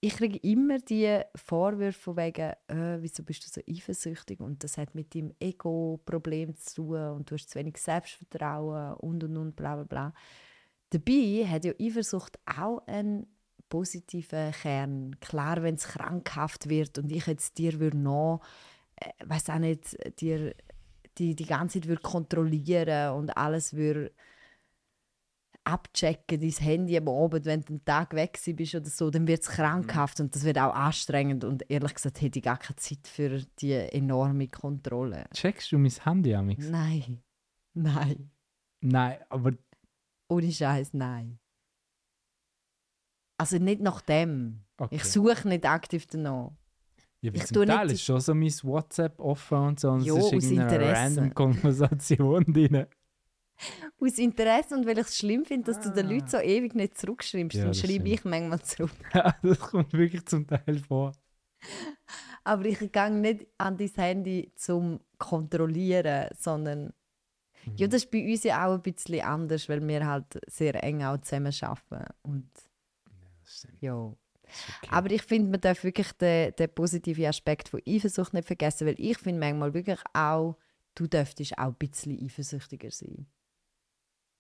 [0.01, 4.77] Ich kriege immer die Vorwürfe von wegen, äh, wieso bist du so eifersüchtig und das
[4.77, 9.57] hat mit deinem Ego-Problem zu tun und du hast zu wenig Selbstvertrauen und und und
[9.57, 10.15] bla bla bla.
[10.91, 13.27] Dabei hat ja Eifersucht auch einen
[13.71, 15.19] positiven Kern.
[15.21, 18.43] Klar, wenn es krankhaft wird und ich jetzt dir würde noch,
[18.97, 20.55] äh, weiß auch nicht, dir
[21.17, 24.13] die, die ganze Zeit würde kontrollieren und alles würde
[25.65, 29.43] abchecken, dein Handy am Abend, wenn du einen Tag weg bist oder so, dann wird
[29.43, 33.07] es krankhaft und das wird auch anstrengend und ehrlich gesagt hätte ich gar keine Zeit
[33.09, 35.25] für die enorme Kontrolle.
[35.33, 37.23] Checkst du mein Handy an Nein,
[37.75, 38.31] nein,
[38.83, 39.53] Nein, aber
[40.29, 41.39] ohne Scheiß, nein.
[43.39, 44.65] Also nicht nach dem.
[44.79, 44.97] okay.
[44.97, 46.53] Ich suche nicht aktiv danach.
[47.21, 49.91] Ja, Ich zum tue Teil nicht ist schon so mein WhatsApp offen und so.
[49.93, 51.01] Und Jo, es ist irgendeine Interesse.
[51.01, 52.87] random Konversation drin.
[54.01, 56.11] Aus Interesse und weil ich es schlimm finde, dass du den Ah.
[56.11, 58.91] Leuten so ewig nicht zurückschreibst, Ja, dann schreibe ich manchmal zurück.
[59.43, 61.13] das kommt wirklich zum Teil vor.
[62.43, 66.93] Aber ich gehe nicht an dein Handy zum Kontrollieren, sondern
[67.67, 67.77] Mhm.
[67.77, 71.03] ja, das ist bei uns ja auch ein bisschen anders, weil wir halt sehr eng
[71.03, 72.13] auch zusammen arbeiten.
[72.23, 72.51] Und
[73.43, 73.81] Das stimmt.
[73.81, 73.95] ja.
[73.97, 74.89] Okay.
[74.91, 78.97] Aber ich finde, man darf wirklich den, den positiven Aspekt von Eifersucht nicht vergessen, weil
[78.99, 80.59] ich finde manchmal wirklich auch,
[80.95, 83.27] du dürftest auch ein bisschen eifersüchtiger sein.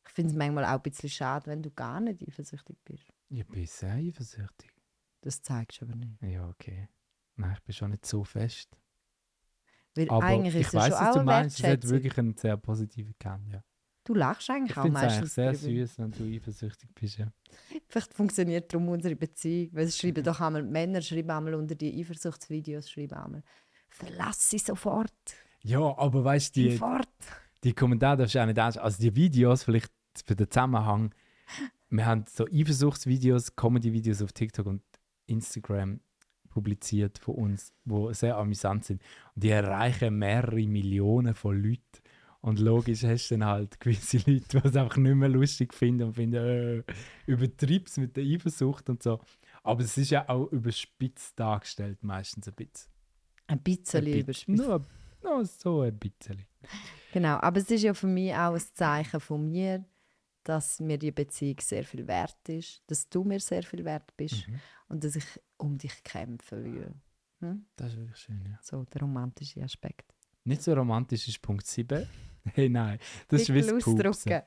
[0.06, 3.04] Ich finde es manchmal auch ein bisschen schade, wenn du gar nicht eifersüchtig bist.
[3.28, 4.70] ich bin sehr eifersüchtig.
[5.20, 6.20] Das zeigst du aber nicht.
[6.22, 6.88] Ja, okay.
[7.36, 8.76] Nein, ich bin schon nicht so fest.
[9.94, 11.60] Weil Aber eigentlich ich ist es weiß, schon was du meinst.
[11.60, 13.62] Es hat wirklich einen sehr positiven Kern, ja.
[14.06, 17.18] Du lachst eigentlich Ich auch finde es eigentlich meistens sehr süß, wenn du eifersüchtig bist,
[17.18, 17.32] ja.
[17.88, 19.70] Vielleicht funktioniert darum unsere Beziehung.
[19.72, 23.42] Weil es schreiben doch einmal, Männer schreiben einmal unter die Eifersuchtsvideos, schreiben einmal,
[23.88, 25.10] verlass sie sofort,
[25.62, 27.08] Ja, aber weißt du, die, sofort.
[27.62, 28.82] die Kommentare darfst du auch nicht anschauen.
[28.84, 29.90] Also die Videos, vielleicht
[30.26, 31.14] für den Zusammenhang,
[31.90, 34.82] wir haben so Eifersuchtsvideos, Comedy-Videos auf TikTok und
[35.26, 36.00] Instagram
[36.48, 39.02] publiziert von uns, wo sehr amüsant sind.
[39.34, 41.80] Und die erreichen mehrere Millionen von Leuten.
[42.40, 46.04] Und logisch hast du dann halt gewisse Leute, die es einfach nicht mehr lustig finden
[46.08, 46.82] und finden, äh,
[47.26, 49.20] übertreib's mit der Eifersucht und so.
[49.62, 52.90] Aber es ist ja auch überspitzt dargestellt, meistens ein bisschen.
[53.46, 54.58] Ein bisschen Ein bi- überspitzt.
[54.58, 54.86] Nur,
[55.22, 56.44] nur so ein bisschen.
[57.12, 59.84] Genau, aber es ist ja für mich auch ein Zeichen von mir,
[60.44, 64.46] dass mir die Beziehung sehr viel wert ist, dass du mir sehr viel wert bist
[64.48, 64.60] Mhm.
[64.88, 65.24] und dass ich
[65.56, 66.94] um dich kämpfen will.
[67.40, 67.66] Hm?
[67.76, 68.58] Das ist wirklich schön, ja.
[68.62, 70.14] So der romantische Aspekt.
[70.44, 72.06] Nicht so romantisch ist Punkt 7.
[72.52, 72.98] Hey, nein.
[73.28, 74.06] Das ist wie Pickel das Pupsen.
[74.06, 74.42] ausdrucken.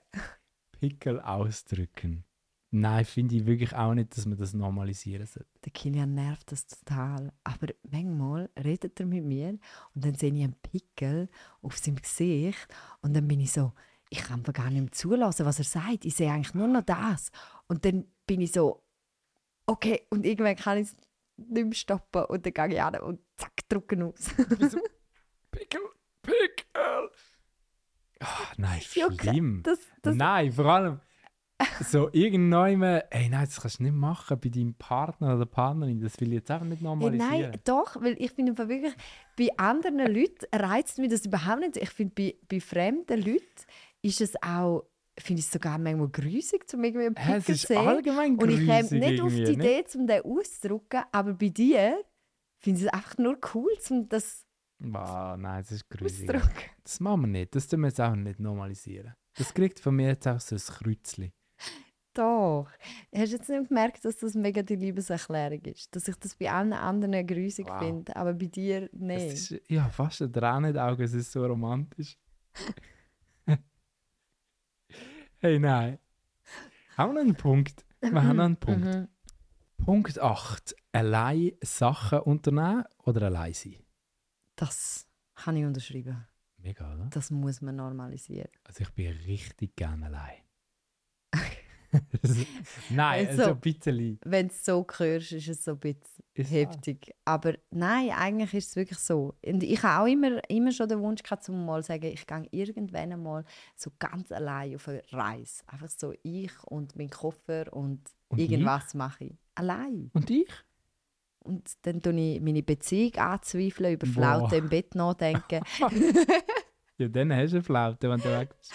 [0.71, 2.23] Pickel ausdrücken.
[2.69, 5.49] Nein, finde ich wirklich auch nicht, dass man das normalisieren sollte.
[5.65, 7.31] Der Kilian nervt das total.
[7.43, 9.57] Aber manchmal redet er mit mir
[9.95, 11.29] und dann sehe ich einen Pickel
[11.61, 12.67] auf seinem Gesicht
[13.01, 13.73] und dann bin ich so,
[14.09, 16.05] ich kann mir gar nicht mehr zulassen, was er sagt.
[16.05, 17.31] Ich sehe eigentlich nur noch das.
[17.67, 18.83] Und dann bin ich so,
[19.65, 20.95] okay, und irgendwann kann ich es
[21.37, 24.33] nicht mehr stoppen und dann gehe ich an und zack, drücken aus.
[25.51, 25.81] Pickel,
[26.21, 27.09] Pickel!
[28.19, 29.61] Ah, nein, schlimm.
[29.63, 30.99] Das, das, Nein, vor allem
[31.81, 35.99] so irgendwann, ey, nein, das kannst du nicht machen bei deinem Partner oder Partnerin.
[36.01, 37.29] Das will ich jetzt einfach nicht Hey, normalisieren.
[37.51, 38.93] nein, doch, weil ich finde einfach wirklich,
[39.37, 41.77] bei anderen Leuten reizt mich das überhaupt nicht.
[41.77, 43.41] Ich finde, bei, bei fremden Leuten
[44.07, 44.83] ist es auch,
[45.19, 47.77] finde ich es sogar manchmal grusig, zum irgendwie einen Pickel zu sehen.
[47.77, 49.51] allgemein Und ich käme nicht auf die ne?
[49.51, 52.03] Idee, um den auszudrücken, aber bei dir
[52.59, 54.43] finde ich es einfach nur cool, um das
[54.93, 56.29] Ah, nein, das ist grusig.
[56.83, 57.55] Das machen wir nicht.
[57.55, 59.15] Das tun wir jetzt auch nicht normalisieren.
[59.35, 61.31] Das kriegt von mir jetzt auch so ein Kreuzchen.
[62.13, 62.67] Doch.
[63.15, 65.95] Hast du jetzt nicht gemerkt, dass das mega die Liebeserklärung ist?
[65.95, 67.79] Dass ich das bei allen anderen grusig Wow.
[67.79, 69.33] finde, aber bei dir nicht.
[69.33, 72.17] ist ja fast ein Tränen in den Augen, es ist so romantisch.
[75.39, 75.99] Hey, nein.
[76.97, 77.85] Haben wir einen Punkt?
[78.01, 78.85] Wir haben noch einen Punkt.
[78.85, 79.07] Mhm.
[79.77, 80.75] Punkt 8.
[80.91, 83.77] Allein Sachen unternehmen oder allein sein?
[84.55, 86.25] Das kann ich unterschreiben.
[86.57, 87.07] Mega, oder?
[87.11, 88.49] Das muss man normalisieren.
[88.63, 90.41] Also ich bin richtig gerne allein.
[92.89, 94.19] Nein, Also- also ein bisschen.
[94.23, 97.13] Wenn du es so hörst, ist es so ein bisschen Ist heftig.
[97.25, 99.35] Aber nein, eigentlich ist es wirklich so.
[99.45, 102.25] Und ich habe auch immer, immer schon den Wunsch gehabt, um mal zu sagen, ich
[102.27, 105.63] gehe irgendwann einmal so ganz allein auf eine Reise.
[105.67, 109.33] Einfach so ich und mein Koffer und, Und irgendwas mache ich.
[109.55, 110.11] Allein.
[110.13, 110.47] Und ich?
[111.39, 114.13] Und dann tue ich meine Beziehung anzweifeln, über Boah.
[114.13, 115.61] Flaute im Bett nachdenken.
[116.99, 118.73] Ja, dann hast du eine Flaute, wenn du weg bist.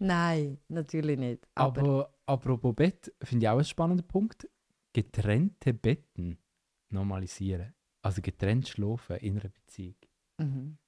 [0.00, 1.46] Nein, natürlich nicht.
[1.54, 4.48] Aber, Aber apropos Bett, finde ich auch einen spannenden Punkt.
[4.92, 6.38] Getrennte Betten
[6.88, 7.74] normalisieren.
[8.02, 9.96] Also getrennt schlafen in einer Beziehung.
[10.38, 10.78] mhm.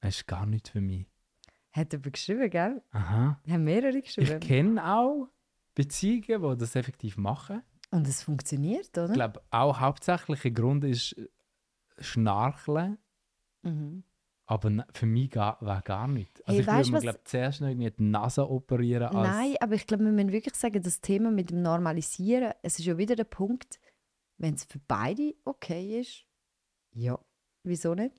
[0.00, 1.06] Das ist gar nichts für mich.
[1.72, 2.82] hat jemand geschrieben, gell?
[2.90, 3.40] Aha.
[3.44, 4.38] Wir haben mehrere geschrieben.
[4.40, 5.28] Ich kenne auch
[5.74, 7.62] Beziehungen, die das effektiv machen.
[7.90, 9.08] Und es funktioniert, oder?
[9.08, 11.28] Ich glaube, auch hauptsächlicher Grund ist äh,
[12.00, 12.98] Schnarcheln.
[13.62, 14.04] Mhm.
[14.46, 16.46] Aber für mich gar, wäre gar nicht.
[16.46, 19.04] Also Hey, ich weißt würde mir glaub, zuerst noch irgendwie die Nase operieren.
[19.04, 22.78] Als, Nein, aber ich glaube, wir müssen wirklich sagen, das Thema mit dem Normalisieren, es
[22.78, 23.80] ist ja wieder der Punkt,
[24.36, 26.26] wenn es für beide okay ist,
[26.92, 27.18] ja,
[27.62, 28.14] wieso nicht?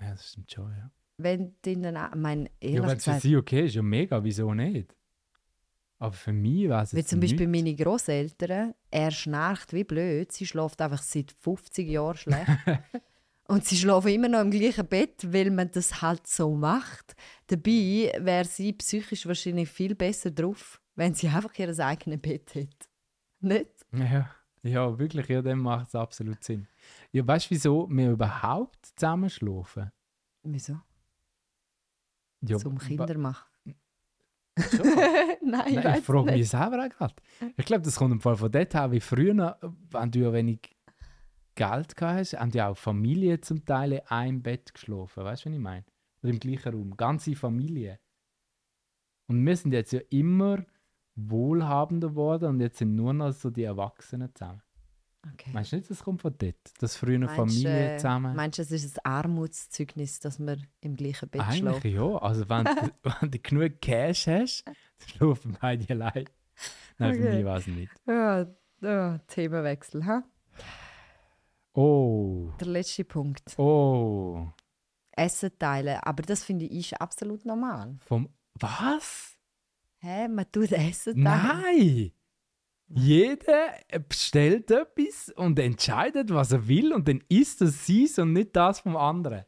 [0.00, 0.90] Ja, das stimmt schon, ja.
[1.18, 3.82] Wenn die dann auch, ich meine, Ja, ehrlich wenn es für sie okay ist, ja
[3.82, 4.96] mega, wieso nicht?
[5.98, 7.64] Aber für mich wäre es wie zum Beispiel nichts.
[7.64, 12.48] meine Großeltern, er schnarcht wie blöd, sie schläft einfach seit 50 Jahren schlecht.
[13.48, 17.16] Und sie schlafen immer noch im gleichen Bett, weil man das halt so macht.
[17.46, 22.86] Dabei wäre sie psychisch wahrscheinlich viel besser drauf, wenn sie einfach ihr eigenes Bett hätte.
[23.40, 23.70] Nicht?
[23.92, 24.28] Ja,
[24.62, 26.68] ja, wirklich, ja, dann macht es absolut Sinn.
[27.10, 29.90] Ja, weißt du, wieso wir überhaupt zusammen schlafen?
[30.42, 30.78] Wieso?
[32.42, 33.46] Ja, Zum Kinder machen.
[34.56, 37.14] Nein, Nein, ich weiss frage mich selber auch gerade.
[37.56, 39.58] Ich glaube, das kommt im Fall von dort her, wie früher,
[39.90, 40.76] wenn du ja wenig
[41.58, 45.24] Geld gehabt hast, haben ja auch Familien zum Teil in einem Bett geschlafen.
[45.24, 45.84] Weißt du, was ich meine?
[46.22, 46.96] Oder im gleichen Raum.
[46.96, 47.98] Ganze Familie.
[49.26, 50.64] Und wir sind jetzt ja immer
[51.16, 54.62] wohlhabender geworden und jetzt sind nur noch so die Erwachsenen zusammen.
[55.34, 55.50] Okay.
[55.52, 56.56] Meinst du nicht, das kommt von dort?
[56.80, 58.36] Dass früher Meinst, Familie äh, zusammen.
[58.36, 61.90] Meinst du, es ist ein Armutszeugnis, dass wir im gleichen Bett Eigentlich schlafen?
[61.90, 62.16] ja.
[62.18, 62.90] Also wenn, du-
[63.20, 64.74] wenn du genug Cash hast, dann
[65.08, 66.24] schlafen beide allein.
[66.98, 67.36] Nein, für Okay.
[67.36, 67.92] mich war es nicht.
[68.06, 68.46] Ja,
[68.80, 70.06] ja, Themenwechsel.
[70.06, 70.22] Ha?
[71.74, 72.52] Oh.
[72.60, 73.58] Der letzte Punkt.
[73.58, 74.48] Oh.
[75.12, 75.98] Essen teilen.
[76.02, 77.96] Aber das finde ich ist absolut normal.
[78.00, 78.28] Vom.
[78.54, 79.38] Was?
[79.98, 80.28] Hä?
[80.28, 81.24] Man tut Essen teilen.
[81.24, 82.12] Nein!
[82.90, 83.74] Jeder
[84.08, 88.80] bestellt etwas und entscheidet, was er will, und dann isst er seins und nicht das
[88.80, 89.44] vom anderen.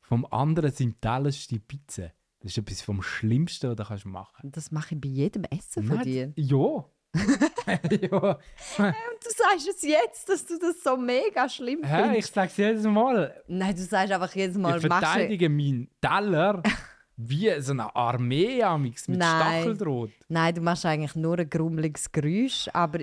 [0.00, 2.12] Vom anderen sind Teller die Pizza.
[2.40, 5.84] Das ist etwas vom Schlimmsten, was du kannst machen Das mache ich bei jedem Essen
[5.84, 6.32] von Nein, dir.
[6.36, 6.88] Ja.
[7.14, 8.38] Ja.
[8.38, 12.34] Und du sagst es jetzt, dass du das so mega schlimm Hä, ich findest.
[12.34, 13.42] sag's jedes Mal.
[13.46, 16.62] Nein, du sagst einfach jedes Mal, ich verteidige meinen Teller
[17.16, 19.62] wie so eine Armee amix mit Nein.
[19.62, 20.10] Stacheldraht.
[20.28, 23.00] Nein, du machst eigentlich nur ein grummeliges Geräusch, aber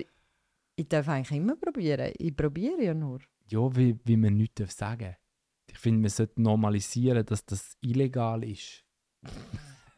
[0.76, 2.12] ich darf eigentlich immer probieren.
[2.18, 3.20] Ich probiere ja nur.
[3.48, 5.16] Ja, wie, wie man nichts darf sagen
[5.70, 8.84] Ich finde, man sollte normalisieren, dass das illegal ist.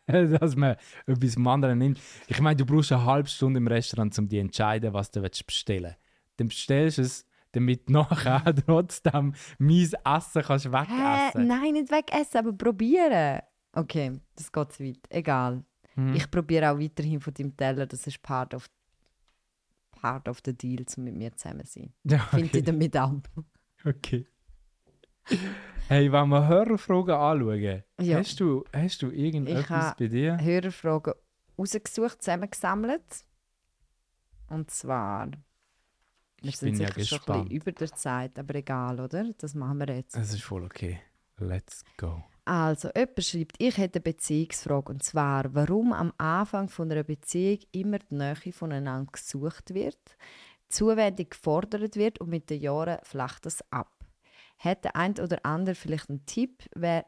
[0.41, 2.01] dass man etwas vom anderen nimmt.
[2.27, 5.23] Ich meine, du brauchst eine halbe Stunde im Restaurant, um dir zu entscheiden, was du
[5.23, 5.95] willst bestellen
[6.37, 10.73] Dann bestellst du es, damit du nachher trotzdem mein Essen kannst Hä?
[10.73, 13.41] wegessen Nein, nicht wegessen, aber probieren.
[13.73, 15.07] Okay, das geht zu weit.
[15.11, 15.63] Egal.
[15.95, 16.15] Hm.
[16.15, 17.87] Ich probiere auch weiterhin von deinem Teller.
[17.87, 18.67] Das ist part of,
[19.91, 21.93] part of the deal, um mit mir zusammen zu sein.
[22.05, 22.59] Ja, Finde okay.
[22.59, 23.29] ich damit ab.
[23.85, 24.27] okay.
[25.89, 28.19] Hey, wenn wir Hörerfragen anschauen, Ja.
[28.19, 30.37] hast, du, hast du irgendetwas bei dir?
[30.39, 31.15] Hörerfragen
[31.59, 33.25] rausgesucht, zusammengesammelt.
[34.49, 35.29] Und zwar.
[36.43, 39.33] Wir Ich sind bin ja sicher schon ein bisschen über der Zeit, aber egal, oder?
[39.39, 40.15] Das machen wir jetzt.
[40.15, 41.01] Es ist voll okay.
[41.39, 42.23] Let's go.
[42.45, 44.93] Also, jemand schreibt, ich hätte eine Beziehungsfrage.
[44.93, 49.99] Und zwar, warum am Anfang von einer Beziehung immer die Nähe voneinander gesucht wird,
[50.69, 53.91] Zuwendung gefordert wird und mit den Jahren flacht es ab.
[54.59, 57.07] Hat der ein oder andere vielleicht einen Tipp, wer,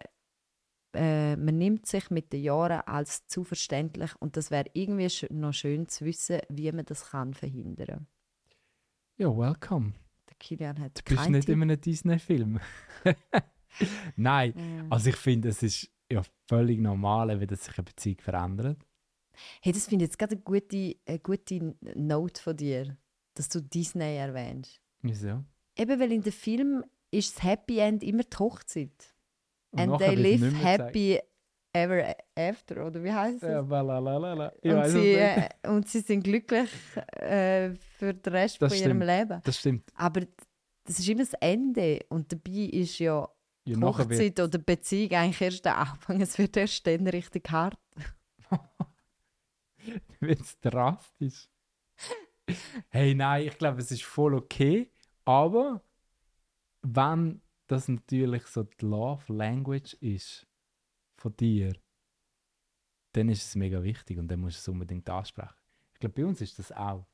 [0.95, 5.53] äh, man nimmt sich mit den Jahren als zu verständlich und das wäre irgendwie noch
[5.53, 8.07] schön zu wissen, wie man das kann verhindern.
[9.17, 9.93] Ja, welcome.
[10.29, 11.55] Der Kilian hat Du bist nicht Tipp.
[11.57, 12.61] in einem Disney-Film.
[14.17, 14.87] Nein, Ja.
[14.91, 18.79] also ich finde, es ist ja völlig normal, wenn sich eine Beziehung verändert.
[19.63, 22.97] Hey, das finde ich jetzt gerade eine gute, eine gute Note von dir,
[23.35, 24.81] dass du Disney erwähnst.
[25.03, 25.45] Wieso?
[25.77, 29.15] Eben, weil in dem Film ist das Happy End immer die Hochzeit.
[29.73, 31.21] Und And they live happy
[31.73, 33.65] ever after, oder wie heißt gezeigt.
[33.65, 33.71] es?
[33.71, 34.53] Ja, lalalala.
[34.61, 36.71] Ich und, sie, äh, und sie sind glücklich
[37.13, 39.07] äh, für den Rest Das von ihrem stimmt.
[39.07, 39.41] Leben.
[39.45, 39.91] Das stimmt.
[39.95, 40.21] Aber
[40.85, 42.01] das ist immer das Ende.
[42.09, 43.29] Und dabei ist ja
[43.65, 46.21] Ja, Hochzeit oder Beziehung eigentlich erst der Anfang.
[46.21, 47.79] Es wird erst dann richtig hart.
[50.21, 51.49] wird es drastisch.
[52.89, 54.91] hey, nein, ich glaube, es ist voll okay.
[55.25, 55.83] Aber
[56.83, 60.47] wenn das natürlich so die Love Language ist
[61.17, 61.73] von dir,
[63.13, 65.55] dann ist es mega wichtig und dann musst du es unbedingt ansprechen.
[65.95, 67.07] Ich glaube, bei uns ist das auch.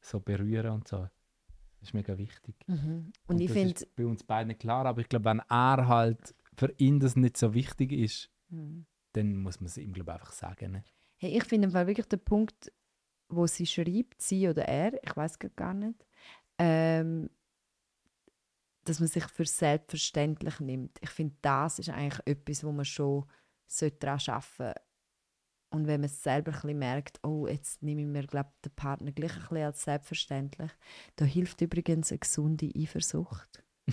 [0.00, 0.98] So berühren und so.
[0.98, 2.54] Das ist mega wichtig.
[2.68, 6.72] Und, ich das finde, bei uns beiden klar, aber ich glaube, wenn er halt für
[6.78, 8.86] ihn das nicht so wichtig ist, Mhm.
[9.12, 10.72] dann muss man es ihm glaube ich, einfach sagen.
[10.72, 10.84] Ne?
[11.16, 12.72] Hey, ich finde wirklich der Punkt,
[13.28, 16.06] wo sie schreibt, sie oder er, ich weiß gar nicht,
[16.58, 17.28] ähm,
[18.88, 20.98] dass man sich für selbstverständlich nimmt.
[21.02, 23.26] Ich finde, das ist eigentlich etwas, wo man schon
[24.00, 24.80] daran arbeiten sollte.
[25.70, 28.72] Und wenn man es selber ein bisschen merkt, oh, jetzt nehme ich mir glaub, den
[28.74, 30.70] Partner gleich ein bisschen als selbstverständlich,
[31.16, 33.64] da hilft übrigens eine gesunde Eifersucht.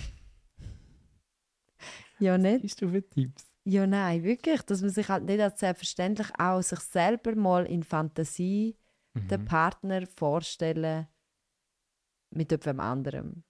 [2.20, 2.64] ja, nicht?
[2.64, 3.52] Was hast du für Tipps?
[3.64, 4.62] Ja, nein, wirklich.
[4.62, 8.78] Dass man sich halt nicht als selbstverständlich auch sich selber mal in Fantasie
[9.14, 9.44] den Mhm.
[9.44, 11.06] Partner vorstellen
[12.30, 13.44] mit jemand anderem.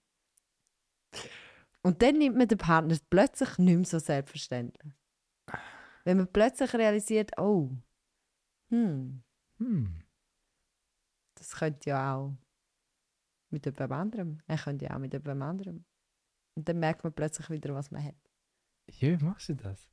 [1.81, 4.93] Und dann nimmt man den Partner plötzlich nicht mehr so selbstverständlich.
[6.03, 7.71] Wenn man plötzlich realisiert, oh,
[8.69, 9.23] hm,
[9.57, 9.99] Hm.
[11.35, 12.33] das könnte ja auch
[13.49, 14.41] mit jemand anderem.
[14.47, 15.85] Er könnte ja auch mit jemand anderem.
[16.55, 18.15] Und dann merkt man plötzlich wieder, was man hat.
[18.89, 19.87] Ja, wie machst du das?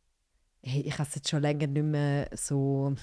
[0.63, 2.95] Hey, ich habe es jetzt schon länger nicht mehr so,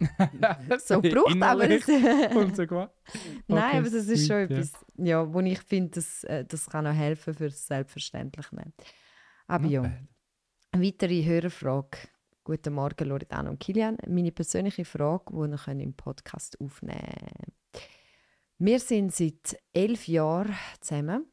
[0.78, 1.86] so gebraucht, aber es,
[2.56, 2.92] so gemacht.
[3.46, 4.42] Nein, Okay, aber das ist schon ja.
[4.42, 8.72] etwas, ja, wo ich finde, das, äh, das kann auch helfen für das Selbstverständliche.
[9.46, 9.82] Aber ja,
[10.70, 11.98] eine weitere Hörerfrage.
[12.44, 13.98] Guten Morgen, Loredana und Kilian.
[14.06, 17.52] Meine persönliche Frage, die wir im Podcast aufnehmen können.
[18.58, 21.26] Wir sind seit elf Jahren zusammen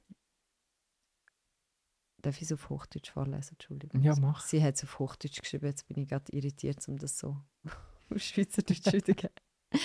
[2.26, 3.52] Darf ich es auf Hochdeutsch vorlesen?
[3.52, 4.02] Entschuldigung.
[4.02, 4.42] Ja, mach.
[4.42, 7.38] Sie hat es auf Hochdeutsch geschrieben, jetzt bin ich gerade irritiert, um das so
[8.10, 9.30] auf Schweizerdeutsch sagen.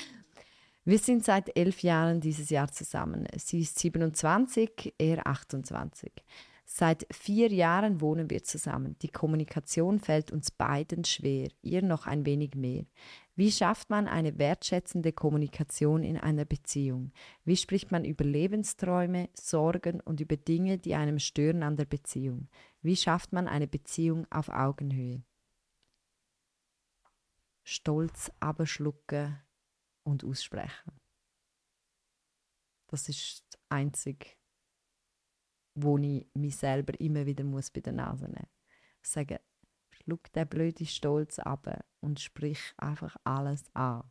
[0.85, 3.29] Wir sind seit elf Jahren dieses Jahr zusammen.
[3.37, 6.11] Sie ist 27, er 28.
[6.73, 8.97] Seit vier Jahren wohnen wir zusammen.
[9.03, 12.85] Die Kommunikation fällt uns beiden schwer, ihr noch ein wenig mehr.
[13.35, 17.11] Wie schafft man eine wertschätzende Kommunikation in einer Beziehung?
[17.45, 22.49] Wie spricht man über Lebensträume, Sorgen und über Dinge, die einem stören an der Beziehung?
[22.83, 25.23] Wie schafft man eine Beziehung auf Augenhöhe?
[27.63, 29.41] Stolz abschlucken
[30.05, 30.93] und aussprechen.
[32.89, 34.27] Das ist das Einzige,
[35.75, 38.49] wo ich mich selber immer wieder muss bei der Nase nehmen
[39.03, 39.13] muss.
[39.13, 39.39] Sagen,
[39.91, 44.11] schluck den blöden Stolz ab und sprich einfach alles an,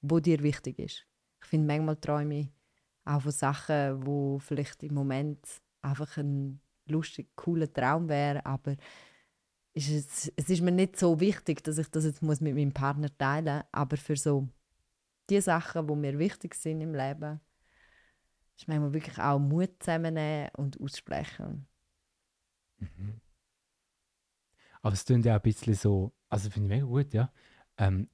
[0.00, 1.06] wo dir wichtig ist.
[1.42, 2.48] Ich finde, manchmal träume ich
[3.04, 5.46] auch von Sachen, wo vielleicht im Moment
[5.82, 8.76] einfach ein lustig, cooler Traum wäre, aber
[9.74, 12.72] ist es, es ist mir nicht so wichtig, dass ich das jetzt muss mit meinem
[12.72, 14.48] Partner teilen muss, aber für so
[15.28, 17.40] die Sachen, die mir wichtig sind im Leben,
[18.56, 21.66] ist manchmal wirklich auch Mut zusammennehmen und aussprechen.
[22.78, 23.20] Mhm.
[24.82, 27.32] Aber es klingt ja auch ein bisschen so, also finde ich mega gut, ja,
[27.78, 28.08] ähm,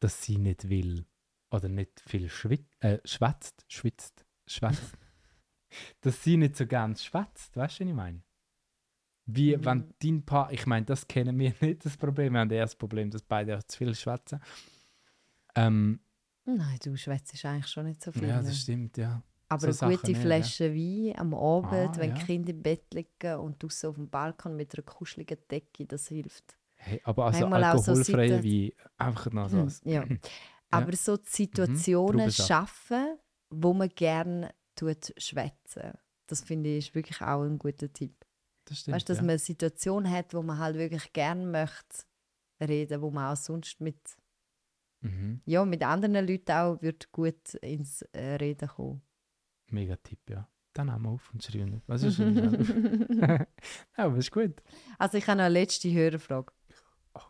[0.00, 1.06] dass sie nicht will
[1.50, 4.98] oder nicht viel schwit äh, schwätzt, schwitzt, schwätzt.
[6.00, 8.22] dass sie nicht so ganz schwätzt, weißt du, was ich meine?
[9.26, 9.64] Wie, Mhm.
[9.64, 12.32] wenn dein Paar, ich meine, das kennen wir nicht, das Problem.
[12.34, 14.40] Wir haben eher das Problem, dass beide auch zu viel schwätzen.
[15.54, 16.00] Ähm,
[16.46, 18.28] Nein, du schwätzt eigentlich schon nicht so viel.
[18.28, 18.48] ja, ne?
[18.48, 19.22] das stimmt, ja.
[19.48, 20.18] Aber so eine Sachen gute ja.
[20.20, 22.16] Flasche Wein am Abend, Ah, wenn ja.
[22.16, 25.86] die Kinder im Bett liegen und du so auf dem Balkon mit einer kuscheligen Decke,
[25.86, 26.56] das hilft.
[26.74, 29.58] Hey, aber also so alkoholfreie Situ- Wein, einfach noch so.
[29.60, 30.04] Hm, ja.
[30.70, 32.48] Aber so die Situationen Traubensaft.
[32.48, 33.16] schaffen,
[33.50, 35.92] wo man gerne tut schwätzen.
[36.26, 38.23] Das finde ich ist wirklich auch ein guter Tipp.
[38.64, 39.22] Das stimmt, weißt du, dass ja.
[39.22, 42.04] man eine Situation hat, wo man halt wirklich gerne möchte
[42.60, 43.98] reden, wo man auch sonst mit,
[45.00, 45.42] Mhm.
[45.44, 49.02] ja, mit anderen Leuten auch wird gut ins äh, Reden kommen.
[49.70, 50.48] Mega Tipp, ja.
[50.72, 51.82] Dann haben wir auf und schreiben.
[51.86, 53.06] Was ist denn?
[53.20, 53.46] ja,
[53.96, 54.62] aber ist gut.
[54.98, 56.52] Also ich habe noch eine letzte Hörerfrage.
[57.14, 57.20] Oh.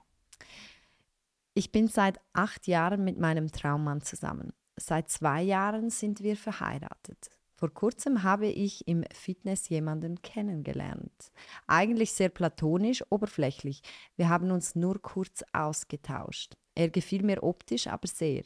[1.53, 4.53] Ich bin seit acht Jahren mit meinem Traummann zusammen.
[4.77, 7.31] Seit zwei Jahren sind wir verheiratet.
[7.65, 11.33] Vor kurzem habe ich im Fitness jemanden kennengelernt.
[11.67, 13.81] Eigentlich sehr platonisch, oberflächlich.
[14.17, 16.59] Wir haben uns nur kurz ausgetauscht.
[16.75, 18.43] Er gefiel mir optisch aber sehr.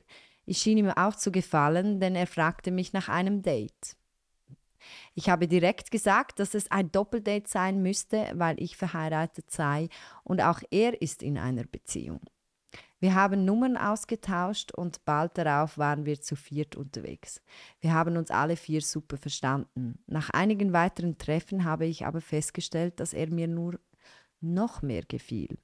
[0.47, 3.97] Ich schien ihm auch zu gefallen, denn er fragte mich nach einem Date.
[5.17, 9.89] Ich habe direkt gesagt, dass es ein Doppeldate sein müsste, weil ich verheiratet sei
[10.23, 12.21] und auch er ist in einer Beziehung.
[13.01, 17.41] Wir haben Nummern ausgetauscht und bald darauf waren wir zu viert unterwegs.
[17.81, 20.03] Wir haben uns alle vier super verstanden.
[20.07, 23.79] Nach einigen weiteren Treffen habe ich aber festgestellt, dass er mir nur
[24.41, 25.59] noch mehr gefiel.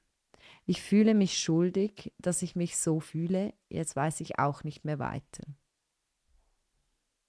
[0.66, 3.52] Ich fühle mich schuldig, dass ich mich so fühle.
[3.68, 5.44] Jetzt weiß ich auch nicht mehr weiter.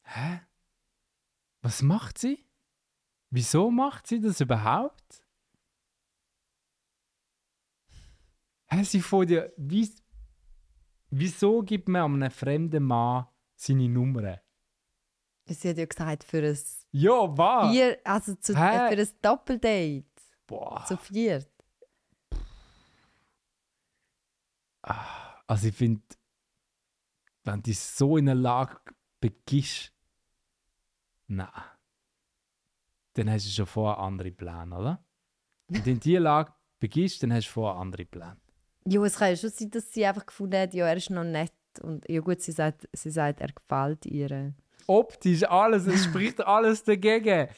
[0.04, 0.42] Hä?
[1.62, 2.46] Was macht sie?
[3.32, 5.25] Wieso macht sie das überhaupt?
[8.68, 9.54] Hä, sie von dir.
[9.58, 9.90] Wie,
[11.10, 14.42] wieso gibt man einem fremden Mann seine Nummer?
[15.48, 16.58] Sie hat ja gesagt, für ein,
[16.92, 17.72] Ja, was?
[17.72, 18.56] vier, also zu, äh,
[18.96, 20.06] für ein Doppeldate.
[20.48, 20.84] Boah.
[20.88, 21.50] Zu viert.
[25.48, 26.02] Also ich finde,
[27.44, 28.78] wenn du so in einer Lage
[29.20, 29.94] begibst,
[31.28, 31.50] nein,
[33.14, 35.06] dann hast du schon vorher andere Pläne, oder?
[35.68, 38.40] Wenn du in diese Lage begibst, dann hast du vorher andere Pläne
[38.88, 41.24] ja, es kann ja schon sein, dass sie einfach gefunden hat, ja, er ist noch
[41.24, 41.52] nett.
[41.82, 44.54] Und ja gut, sie sagt, sie sagt er gefällt ihr.
[44.88, 47.50] Optisch, alles, es spricht alles dagegen.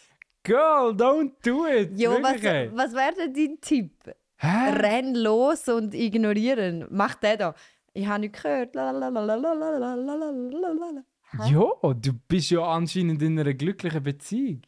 [0.43, 1.99] Girl, don't do it!
[1.99, 3.91] Jo, was, was wäre denn dein Tipp?
[4.37, 4.69] Hä?
[4.71, 6.87] Renn los und ignorieren.
[6.89, 7.55] Mach den da.
[7.93, 8.75] Ich habe nicht gehört.
[11.49, 14.61] Ja, du bist ja anscheinend in einer glücklichen Beziehung.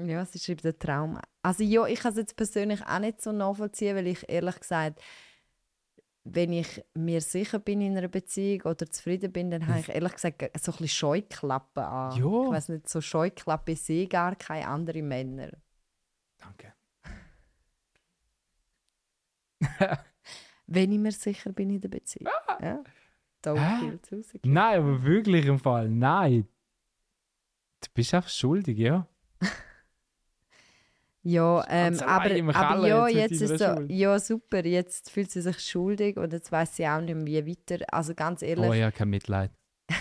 [0.00, 1.18] Ja, es ist eben der Traum.
[1.42, 5.02] Also ja, ich kann es jetzt persönlich auch nicht so nachvollziehen, weil ich ehrlich gesagt
[6.24, 10.12] wenn ich mir sicher bin in einer Beziehung oder zufrieden bin, dann habe ich ehrlich
[10.12, 12.16] gesagt so ein bisschen Scheuklappen an.
[12.16, 12.44] Ja.
[12.44, 15.50] Ich weiß nicht, so Scheuklappen sehe gar keine anderen Männer.
[16.38, 16.74] Danke.
[20.66, 22.30] Wenn ich mir sicher bin in der Beziehung.
[22.60, 22.82] Ja.
[23.42, 24.40] Viel zu rausgehen.
[24.44, 26.46] Nein, aber wirklich im Fall, nein.
[27.80, 29.08] Du bist einfach schuldig, ja.
[31.24, 36.16] Ja, ähm, aber, aber ja, jetzt ist so, ja super, jetzt fühlt sie sich schuldig
[36.16, 37.84] und jetzt weiß sie auch nicht mehr, wie weiter.
[37.92, 39.50] Also ganz ehrlich, Oh, ich habe kein Mitleid.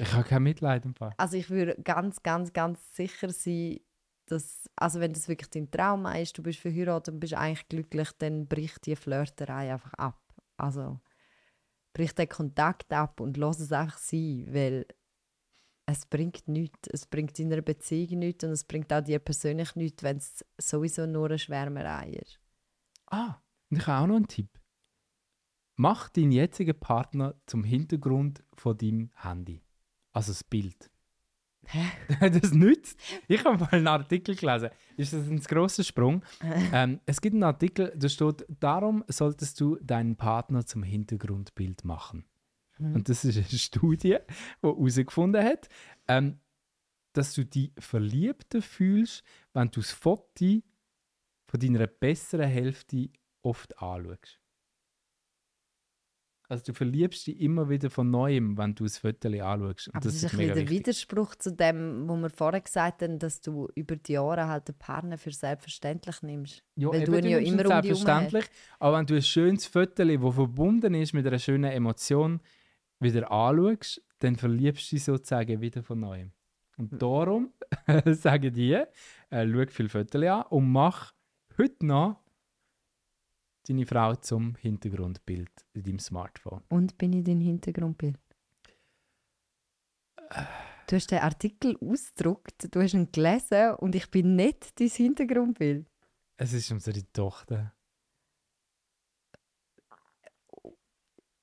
[0.00, 1.12] Ich habe kein Mitleid im Fall.
[1.16, 3.80] also ich würde ganz, ganz, ganz sicher sein,
[4.26, 8.10] dass, also wenn das wirklich dein Trauma ist, du bist verheiratet und bist eigentlich glücklich,
[8.18, 10.20] dann bricht die Flirterei einfach ab.
[10.56, 11.00] Also
[11.94, 14.86] bricht den Kontakt ab und lass es einfach sein, weil
[15.90, 16.88] es bringt nichts.
[16.92, 20.44] Es bringt in einer Beziehung nichts und es bringt auch dir persönlich nichts, wenn es
[20.58, 22.38] sowieso nur eine Schwärmerei ist.
[23.06, 23.36] Ah,
[23.70, 24.50] und ich habe auch noch einen Tipp.
[25.76, 29.62] Mach deinen jetzigen Partner zum Hintergrund von deinem Handy.
[30.12, 30.90] Also das Bild.
[31.64, 31.86] Hä?
[32.38, 33.00] das nützt.
[33.26, 34.68] Ich habe mal einen Artikel gelesen.
[34.98, 36.22] Ist das ein grosser Sprung?
[36.72, 42.26] ähm, es gibt einen Artikel, da steht, darum solltest du deinen Partner zum Hintergrundbild machen.
[42.78, 42.94] Mhm.
[42.96, 44.18] Und das ist eine Studie,
[44.62, 45.68] die herausgefunden hat,
[46.06, 46.40] ähm,
[47.12, 49.22] dass du dich verliebter fühlst,
[49.52, 50.62] wenn du das Foto
[51.48, 53.10] von deiner besseren Hälfte
[53.42, 54.40] oft anschaust.
[56.50, 59.88] Also du verliebst dich immer wieder von Neuem, wenn du das Foto anschaust.
[59.88, 60.78] Und Aber das, ist ein bisschen mega der wichtig.
[60.78, 64.78] Widerspruch zu dem, wo wir vorher gesagt haben, dass du über die Jahre halt den
[64.78, 66.62] Partner für selbstverständlich nimmst.
[66.76, 68.46] Ja, Weil eben, du ihn ja immer um dich selbstverständlich.
[68.78, 72.40] Aber wenn du ein schönes Foto, das verbunden ist mit einer schönen Emotion,
[73.00, 76.32] wieder anschaust, dann verliebst du dich sozusagen wieder von Neuem.
[76.76, 76.98] Und Hm.
[76.98, 77.52] darum
[78.06, 78.88] sage ich dir,
[79.30, 81.12] äh, schau viele Fotos an und mach
[81.56, 82.22] heute noch
[83.68, 86.62] deine Frau zum Hintergrundbild in deinem Smartphone.
[86.68, 88.18] Und bin ich dein Hintergrundbild?
[90.86, 95.86] Du hast den Artikel ausgedruckt, du hast ihn gelesen und ich bin nicht dein Hintergrundbild.
[96.36, 97.74] Es ist unsere Tochter.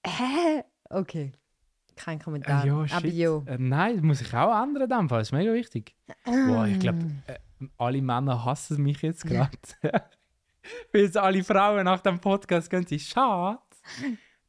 [0.05, 0.63] Hä?
[0.89, 1.31] Okay.
[1.95, 2.63] Kein Kommentar.
[2.63, 3.41] Äh, ja, Aber ja.
[3.45, 5.19] Äh, nein, das muss ich auch ändern in dem Fall.
[5.19, 5.95] Das ist mega wichtig.
[6.25, 7.37] Boah, ich glaube, äh,
[7.77, 9.49] alle Männer hassen mich jetzt gerade.
[10.91, 13.81] Weil jetzt alle Frauen nach dem Podcast gehen, sie Schatz,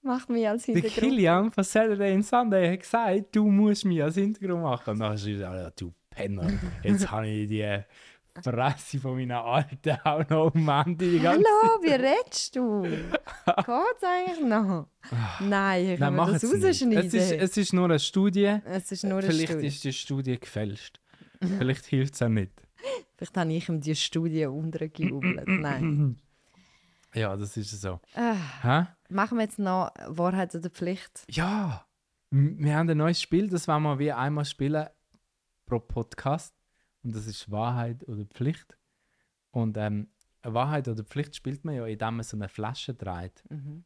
[0.02, 1.00] Mach mich als der Hintergrund.
[1.00, 4.90] Kilian von Saturday and Sunday hat gesagt, du musst mich als Hintergrund machen.
[4.90, 6.48] Und dann hast du gesagt, «Alter, du Penner,
[6.84, 7.80] jetzt habe ich die
[8.42, 12.82] Fresse von meiner Alten auch noch um ganze Hallo, wie redest du?
[12.82, 14.88] Geht's eigentlich noch?
[15.40, 16.98] Nein, ich kann das rausschneiden.
[16.98, 18.58] Es ist, es ist nur eine Studie.
[18.64, 19.66] Es ist nur eine Vielleicht Studie.
[19.66, 21.00] ist die Studie gefälscht.
[21.40, 22.52] Vielleicht hilft es auch nicht.
[23.16, 25.46] Vielleicht habe ich ihm die Studie untergejubelt.
[25.48, 26.20] Nein.
[27.14, 28.00] Ja, das ist so.
[28.14, 28.86] Hä?
[29.08, 31.24] machen wir jetzt noch Wahrheit oder Pflicht?
[31.30, 31.86] Ja,
[32.30, 34.86] wir haben ein neues Spiel, das wollen wir wie einmal spielen
[35.66, 36.54] pro Podcast.
[37.06, 38.76] Und das ist Wahrheit oder Pflicht.
[39.52, 40.08] Und ähm,
[40.42, 43.44] Wahrheit oder Pflicht spielt man ja, indem man so eine Flasche dreht.
[43.48, 43.84] Mhm.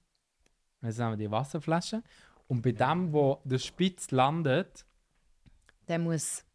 [0.80, 2.02] Jetzt haben wir die Wasserflasche.
[2.48, 4.86] Und bei dem, wo der Spitz landet,
[5.86, 6.46] Der muss.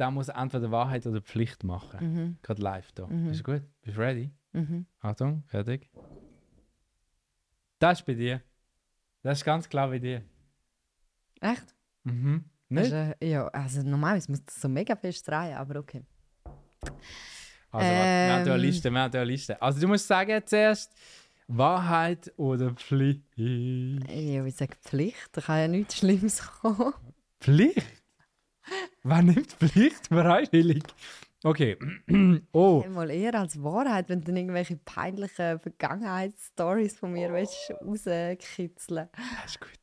[0.00, 2.12] der muss entweder Wahrheit oder Pflicht machen.
[2.14, 2.38] Mhm.
[2.42, 3.06] Gerade live da.
[3.06, 3.28] Mhm.
[3.30, 3.62] Ist gut?
[3.82, 4.32] Bist du ready?
[4.52, 4.86] Mhm.
[4.98, 5.88] Achtung, fertig.
[7.78, 8.42] Das ist bei dir.
[9.22, 10.24] Das ist ganz klar bei dir.
[11.40, 11.76] Echt?
[12.02, 12.46] Mhm.
[12.70, 12.92] Nicht?
[12.92, 16.02] Also, ja, also normalerweise muss das so mega fest drehen, aber okay.
[17.72, 18.60] Also, warte, wir haben eine Ähm.
[18.60, 19.60] Liste, wir haben eine Liste.
[19.60, 20.92] Also, du musst sagen zuerst,
[21.48, 23.22] Wahrheit oder Pflicht?
[23.36, 26.94] Ja, ich sage Pflicht, da kann ja nichts Schlimmes kommen.
[27.40, 27.86] Pflicht?
[29.02, 30.84] Wer nimmt Pflicht freiwillig?
[31.42, 31.76] Okay.
[32.52, 39.08] oh, Mal eher als Wahrheit, wenn du dann irgendwelche peinlichen Vergangenheitsstories von mir willst, rauskitzeln
[39.14, 39.79] das ist gut.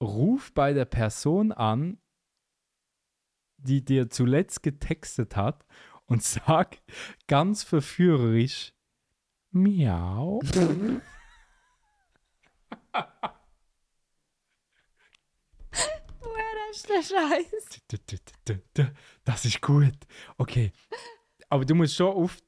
[0.00, 1.98] Ruf bei der Person an,
[3.56, 5.66] die dir zuletzt getextet hat
[6.06, 6.78] und sag
[7.26, 8.72] ganz verführerisch
[9.50, 10.40] Miau.
[16.20, 17.80] Woher ist der Scheiß?
[19.24, 19.98] Das ist gut.
[20.38, 20.72] Okay.
[21.48, 22.38] Aber du musst schon auf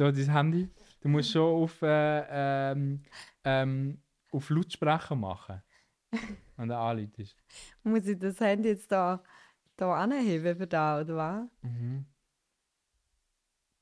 [0.00, 0.70] da dein Handy,
[1.02, 3.02] du musst schon auf, äh, ähm,
[3.44, 5.62] ähm, auf Lautsprecher machen.
[6.56, 7.36] Wenn der anläutest.
[7.82, 9.22] Muss ich das Handy jetzt da,
[9.76, 11.48] da anheben für da, oder was?
[11.62, 12.06] Mhm.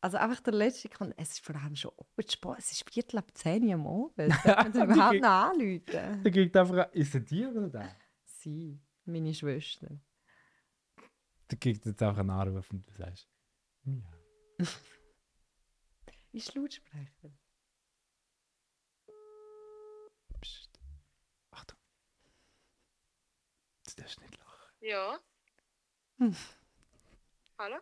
[0.00, 1.14] Also einfach der letzte kommt.
[1.16, 2.54] Es ist vor allem schon oben spät.
[2.58, 4.16] Es ist Viertel ab 10 Uhr am Abend.
[4.44, 5.82] Man Die das überhaupt noch anrufen?
[6.22, 6.92] Der kriegt einfach.
[6.92, 7.96] Ist er dir oder der?
[8.24, 9.88] Sie, meine Schwester.
[11.50, 13.28] Der kriegt jetzt einfach einen Anruf und du sagst.
[13.84, 14.66] Ja.
[16.32, 17.30] Ist Lautsprecher.
[20.40, 20.78] Psst.
[21.50, 21.78] Achtung.
[23.98, 24.72] Du darfst nicht lachen.
[24.80, 25.18] Ja.
[26.18, 26.36] Hm.
[27.58, 27.76] Hallo?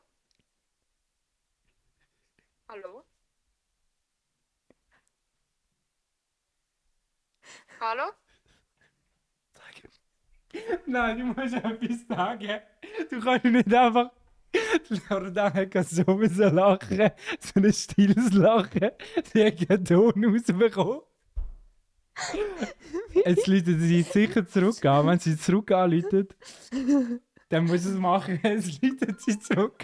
[2.68, 3.04] Hallo?
[7.80, 8.12] Hallo?
[9.52, 10.86] Sag.
[10.86, 12.60] Nein, du musst etwas sagen.
[13.10, 14.10] Du kannst nicht einfach.
[15.10, 17.10] Loredana kann so müssen lachen.
[17.40, 18.90] So ein stilles Lachen.
[19.34, 21.02] Sie hat keinen Ton rausbekommen.
[23.12, 25.06] Jetzt läutet sie sicher zurück an.
[25.06, 26.34] Wenn sie zurück anläutet,
[27.48, 28.40] Dann muss es machen.
[28.42, 29.74] Es läutet sie zurück.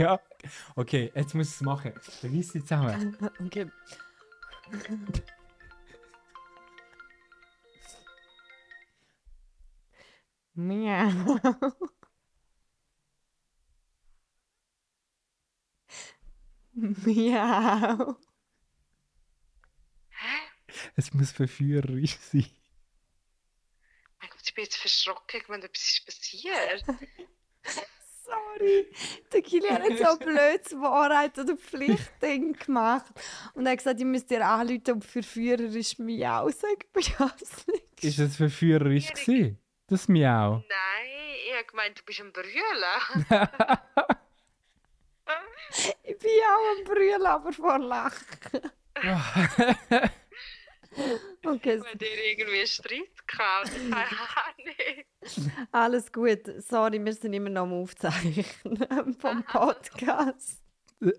[0.74, 1.92] Okay, jetzt muss es machen.
[2.20, 3.16] Beweis sie zusammen.
[3.46, 3.66] Okay.
[10.54, 11.10] Miau.
[16.74, 18.16] Miau.
[20.96, 22.46] Es muss verführerisch sein.
[24.20, 26.84] Mein Gott, ich bin jetzt verschrocken, ich meine, etwas ist passiert.
[28.24, 28.86] Sorry,
[29.32, 33.12] der Kilian hat so ein blödes Wahrheit oder Pflichtding gemacht.
[33.54, 36.86] Und er hat gesagt, ich müsst dir anrufen, ob verführerisch Miau sagt.
[37.18, 38.04] Ja, es nicht.
[38.04, 39.58] Ist es verführerisch gewesen?
[39.88, 40.64] Das Miau.
[40.68, 41.08] Nein,
[41.46, 43.26] ich habe gemeint, du bist am Brüllen.
[46.02, 48.70] Ich bin auch am Brüllen, aber vor Lachen.
[51.44, 55.04] Okay, Wenn dir irgendwie einen Streit gehabt Keine Ahnung.
[55.72, 56.40] alles gut.
[56.58, 60.60] Sorry, wir sind immer noch am Aufzeichnen vom Podcast.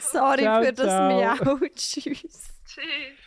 [0.00, 1.08] Sorry Ciao, für das ciao.
[1.56, 1.58] Miau.
[1.74, 2.54] Tschüss.
[2.64, 3.18] Tschüss.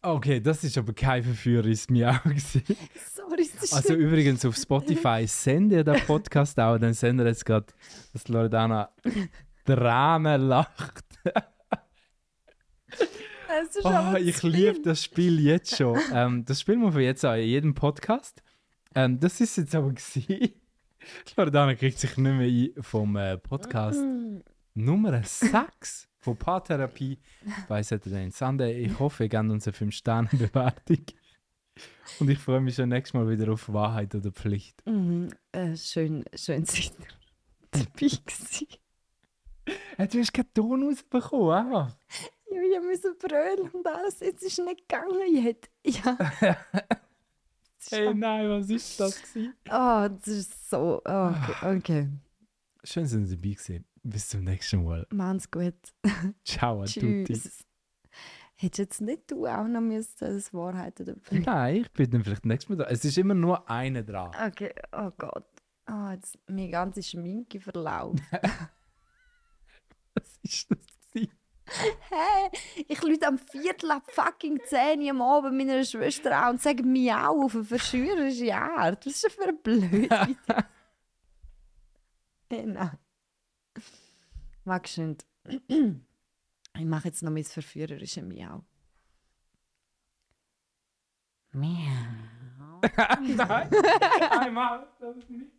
[0.00, 2.62] Okay, das ist aber kein verführerisches Miau gewesen.
[3.14, 7.30] Sorry, es ist Also übrigens auf Spotify sendet ihr den Podcast auch, dann sendet ihr
[7.30, 7.66] jetzt gerade,
[8.12, 8.92] dass Loredana
[9.64, 11.04] Tränen lacht.
[13.84, 15.98] Oh, ich liebe das Spiel jetzt schon.
[16.12, 18.42] Ähm, das spielen wir von jetzt an in jedem Podcast.
[18.94, 20.52] Ähm, das ist jetzt aber gewesen.
[21.36, 24.00] Loredana kriegt sich nicht mehr ein vom äh, Podcast
[24.74, 27.18] Nummer 6 von Paartherapie
[27.68, 28.84] bei Saturday Sunday.
[28.84, 30.98] Ich hoffe, ihr gebt uns eine 5-Sterne-Bewertung.
[32.20, 34.84] Und ich freue mich schon nächstes Mal wieder auf Wahrheit oder Pflicht.
[34.86, 37.06] Mhm, äh, schön, schön seid ihr
[37.70, 38.66] dabei gewesen.
[39.96, 41.96] Äh, du hast keinen Ton rausbekommen, einfach.
[42.50, 44.20] Ja, ich musste brüllen und alles.
[44.20, 45.34] Jetzt ist nicht gegangen.
[45.44, 45.70] Jetzt.
[45.84, 46.16] Ja.
[47.78, 49.22] Es ist Hey, nein, was ist das?
[49.22, 49.54] Gewesen?
[49.70, 51.00] Oh, das ist so.
[51.04, 51.30] Oh,
[51.60, 51.76] okay.
[51.76, 52.08] okay.
[52.84, 53.84] Schön, dass ihr dabei gewesen.
[54.02, 55.06] Bis zum nächsten Mal.
[55.10, 55.74] Mach's gut.
[56.44, 57.24] Ciao a tutti.
[57.24, 57.64] Tschüss.
[58.60, 61.14] Hättest jetzt nicht du auch noch müssen, das Wahrheit oder?
[61.30, 62.90] Nein, ich bin dann vielleicht nächstes Mal da.
[62.90, 64.32] Es ist immer nur einer dran.
[64.48, 65.46] Okay, oh Gott.
[65.88, 68.20] Oh, jetzt meine ganze Schminke verlaufen.
[70.14, 70.78] Was ist das?
[71.12, 71.32] Gewesen?
[71.66, 72.37] Hä?
[72.98, 76.82] Ich lüte am Viertel ab fucking 10 Uhr am Abend meiner Schwester an und sage
[76.82, 79.06] Miau auf eine verschwörerische Art.
[79.06, 80.08] Was ist das für Idee?
[82.50, 82.98] hey, nein.
[84.64, 85.26] Magst du nicht?
[85.68, 88.64] Ich mache jetzt noch mein verführerische Miau.
[91.52, 92.80] Miau.
[93.20, 93.70] Nein,
[94.30, 94.86] einmal.
[95.00, 95.50] Das ist nicht.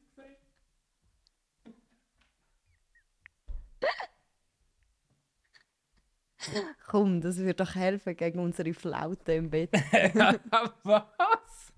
[6.87, 9.71] Komm, das würde doch helfen gegen unsere Flaute im Bett.
[10.83, 11.73] Was?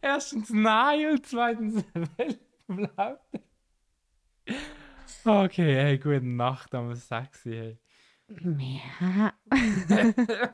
[0.00, 1.84] Erstens nein und zweitens
[2.16, 3.18] Weltblau.
[5.24, 7.78] Okay, hey, gute Nacht am Sexy, hey.
[8.28, 9.30] Miau.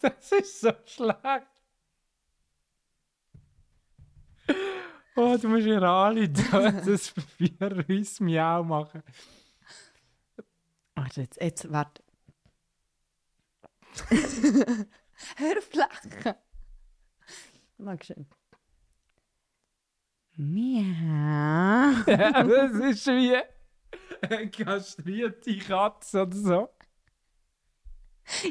[0.00, 1.46] Das ist so schlecht.
[5.20, 9.02] Oh, du musst mir alle das für uns Miau machen.
[10.94, 12.04] Warte, jetzt, jetzt, warte.
[15.36, 16.34] Hör auf lachen.
[17.78, 18.28] Dankeschön.
[20.36, 20.84] Miau.
[22.06, 23.42] das ist wie
[24.20, 26.68] eine kastrierte Katze oder so.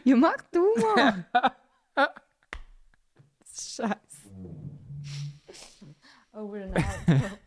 [0.03, 1.25] Ja, mach du mal.
[3.57, 4.06] Scheiße.
[6.37, 7.31] Over and out.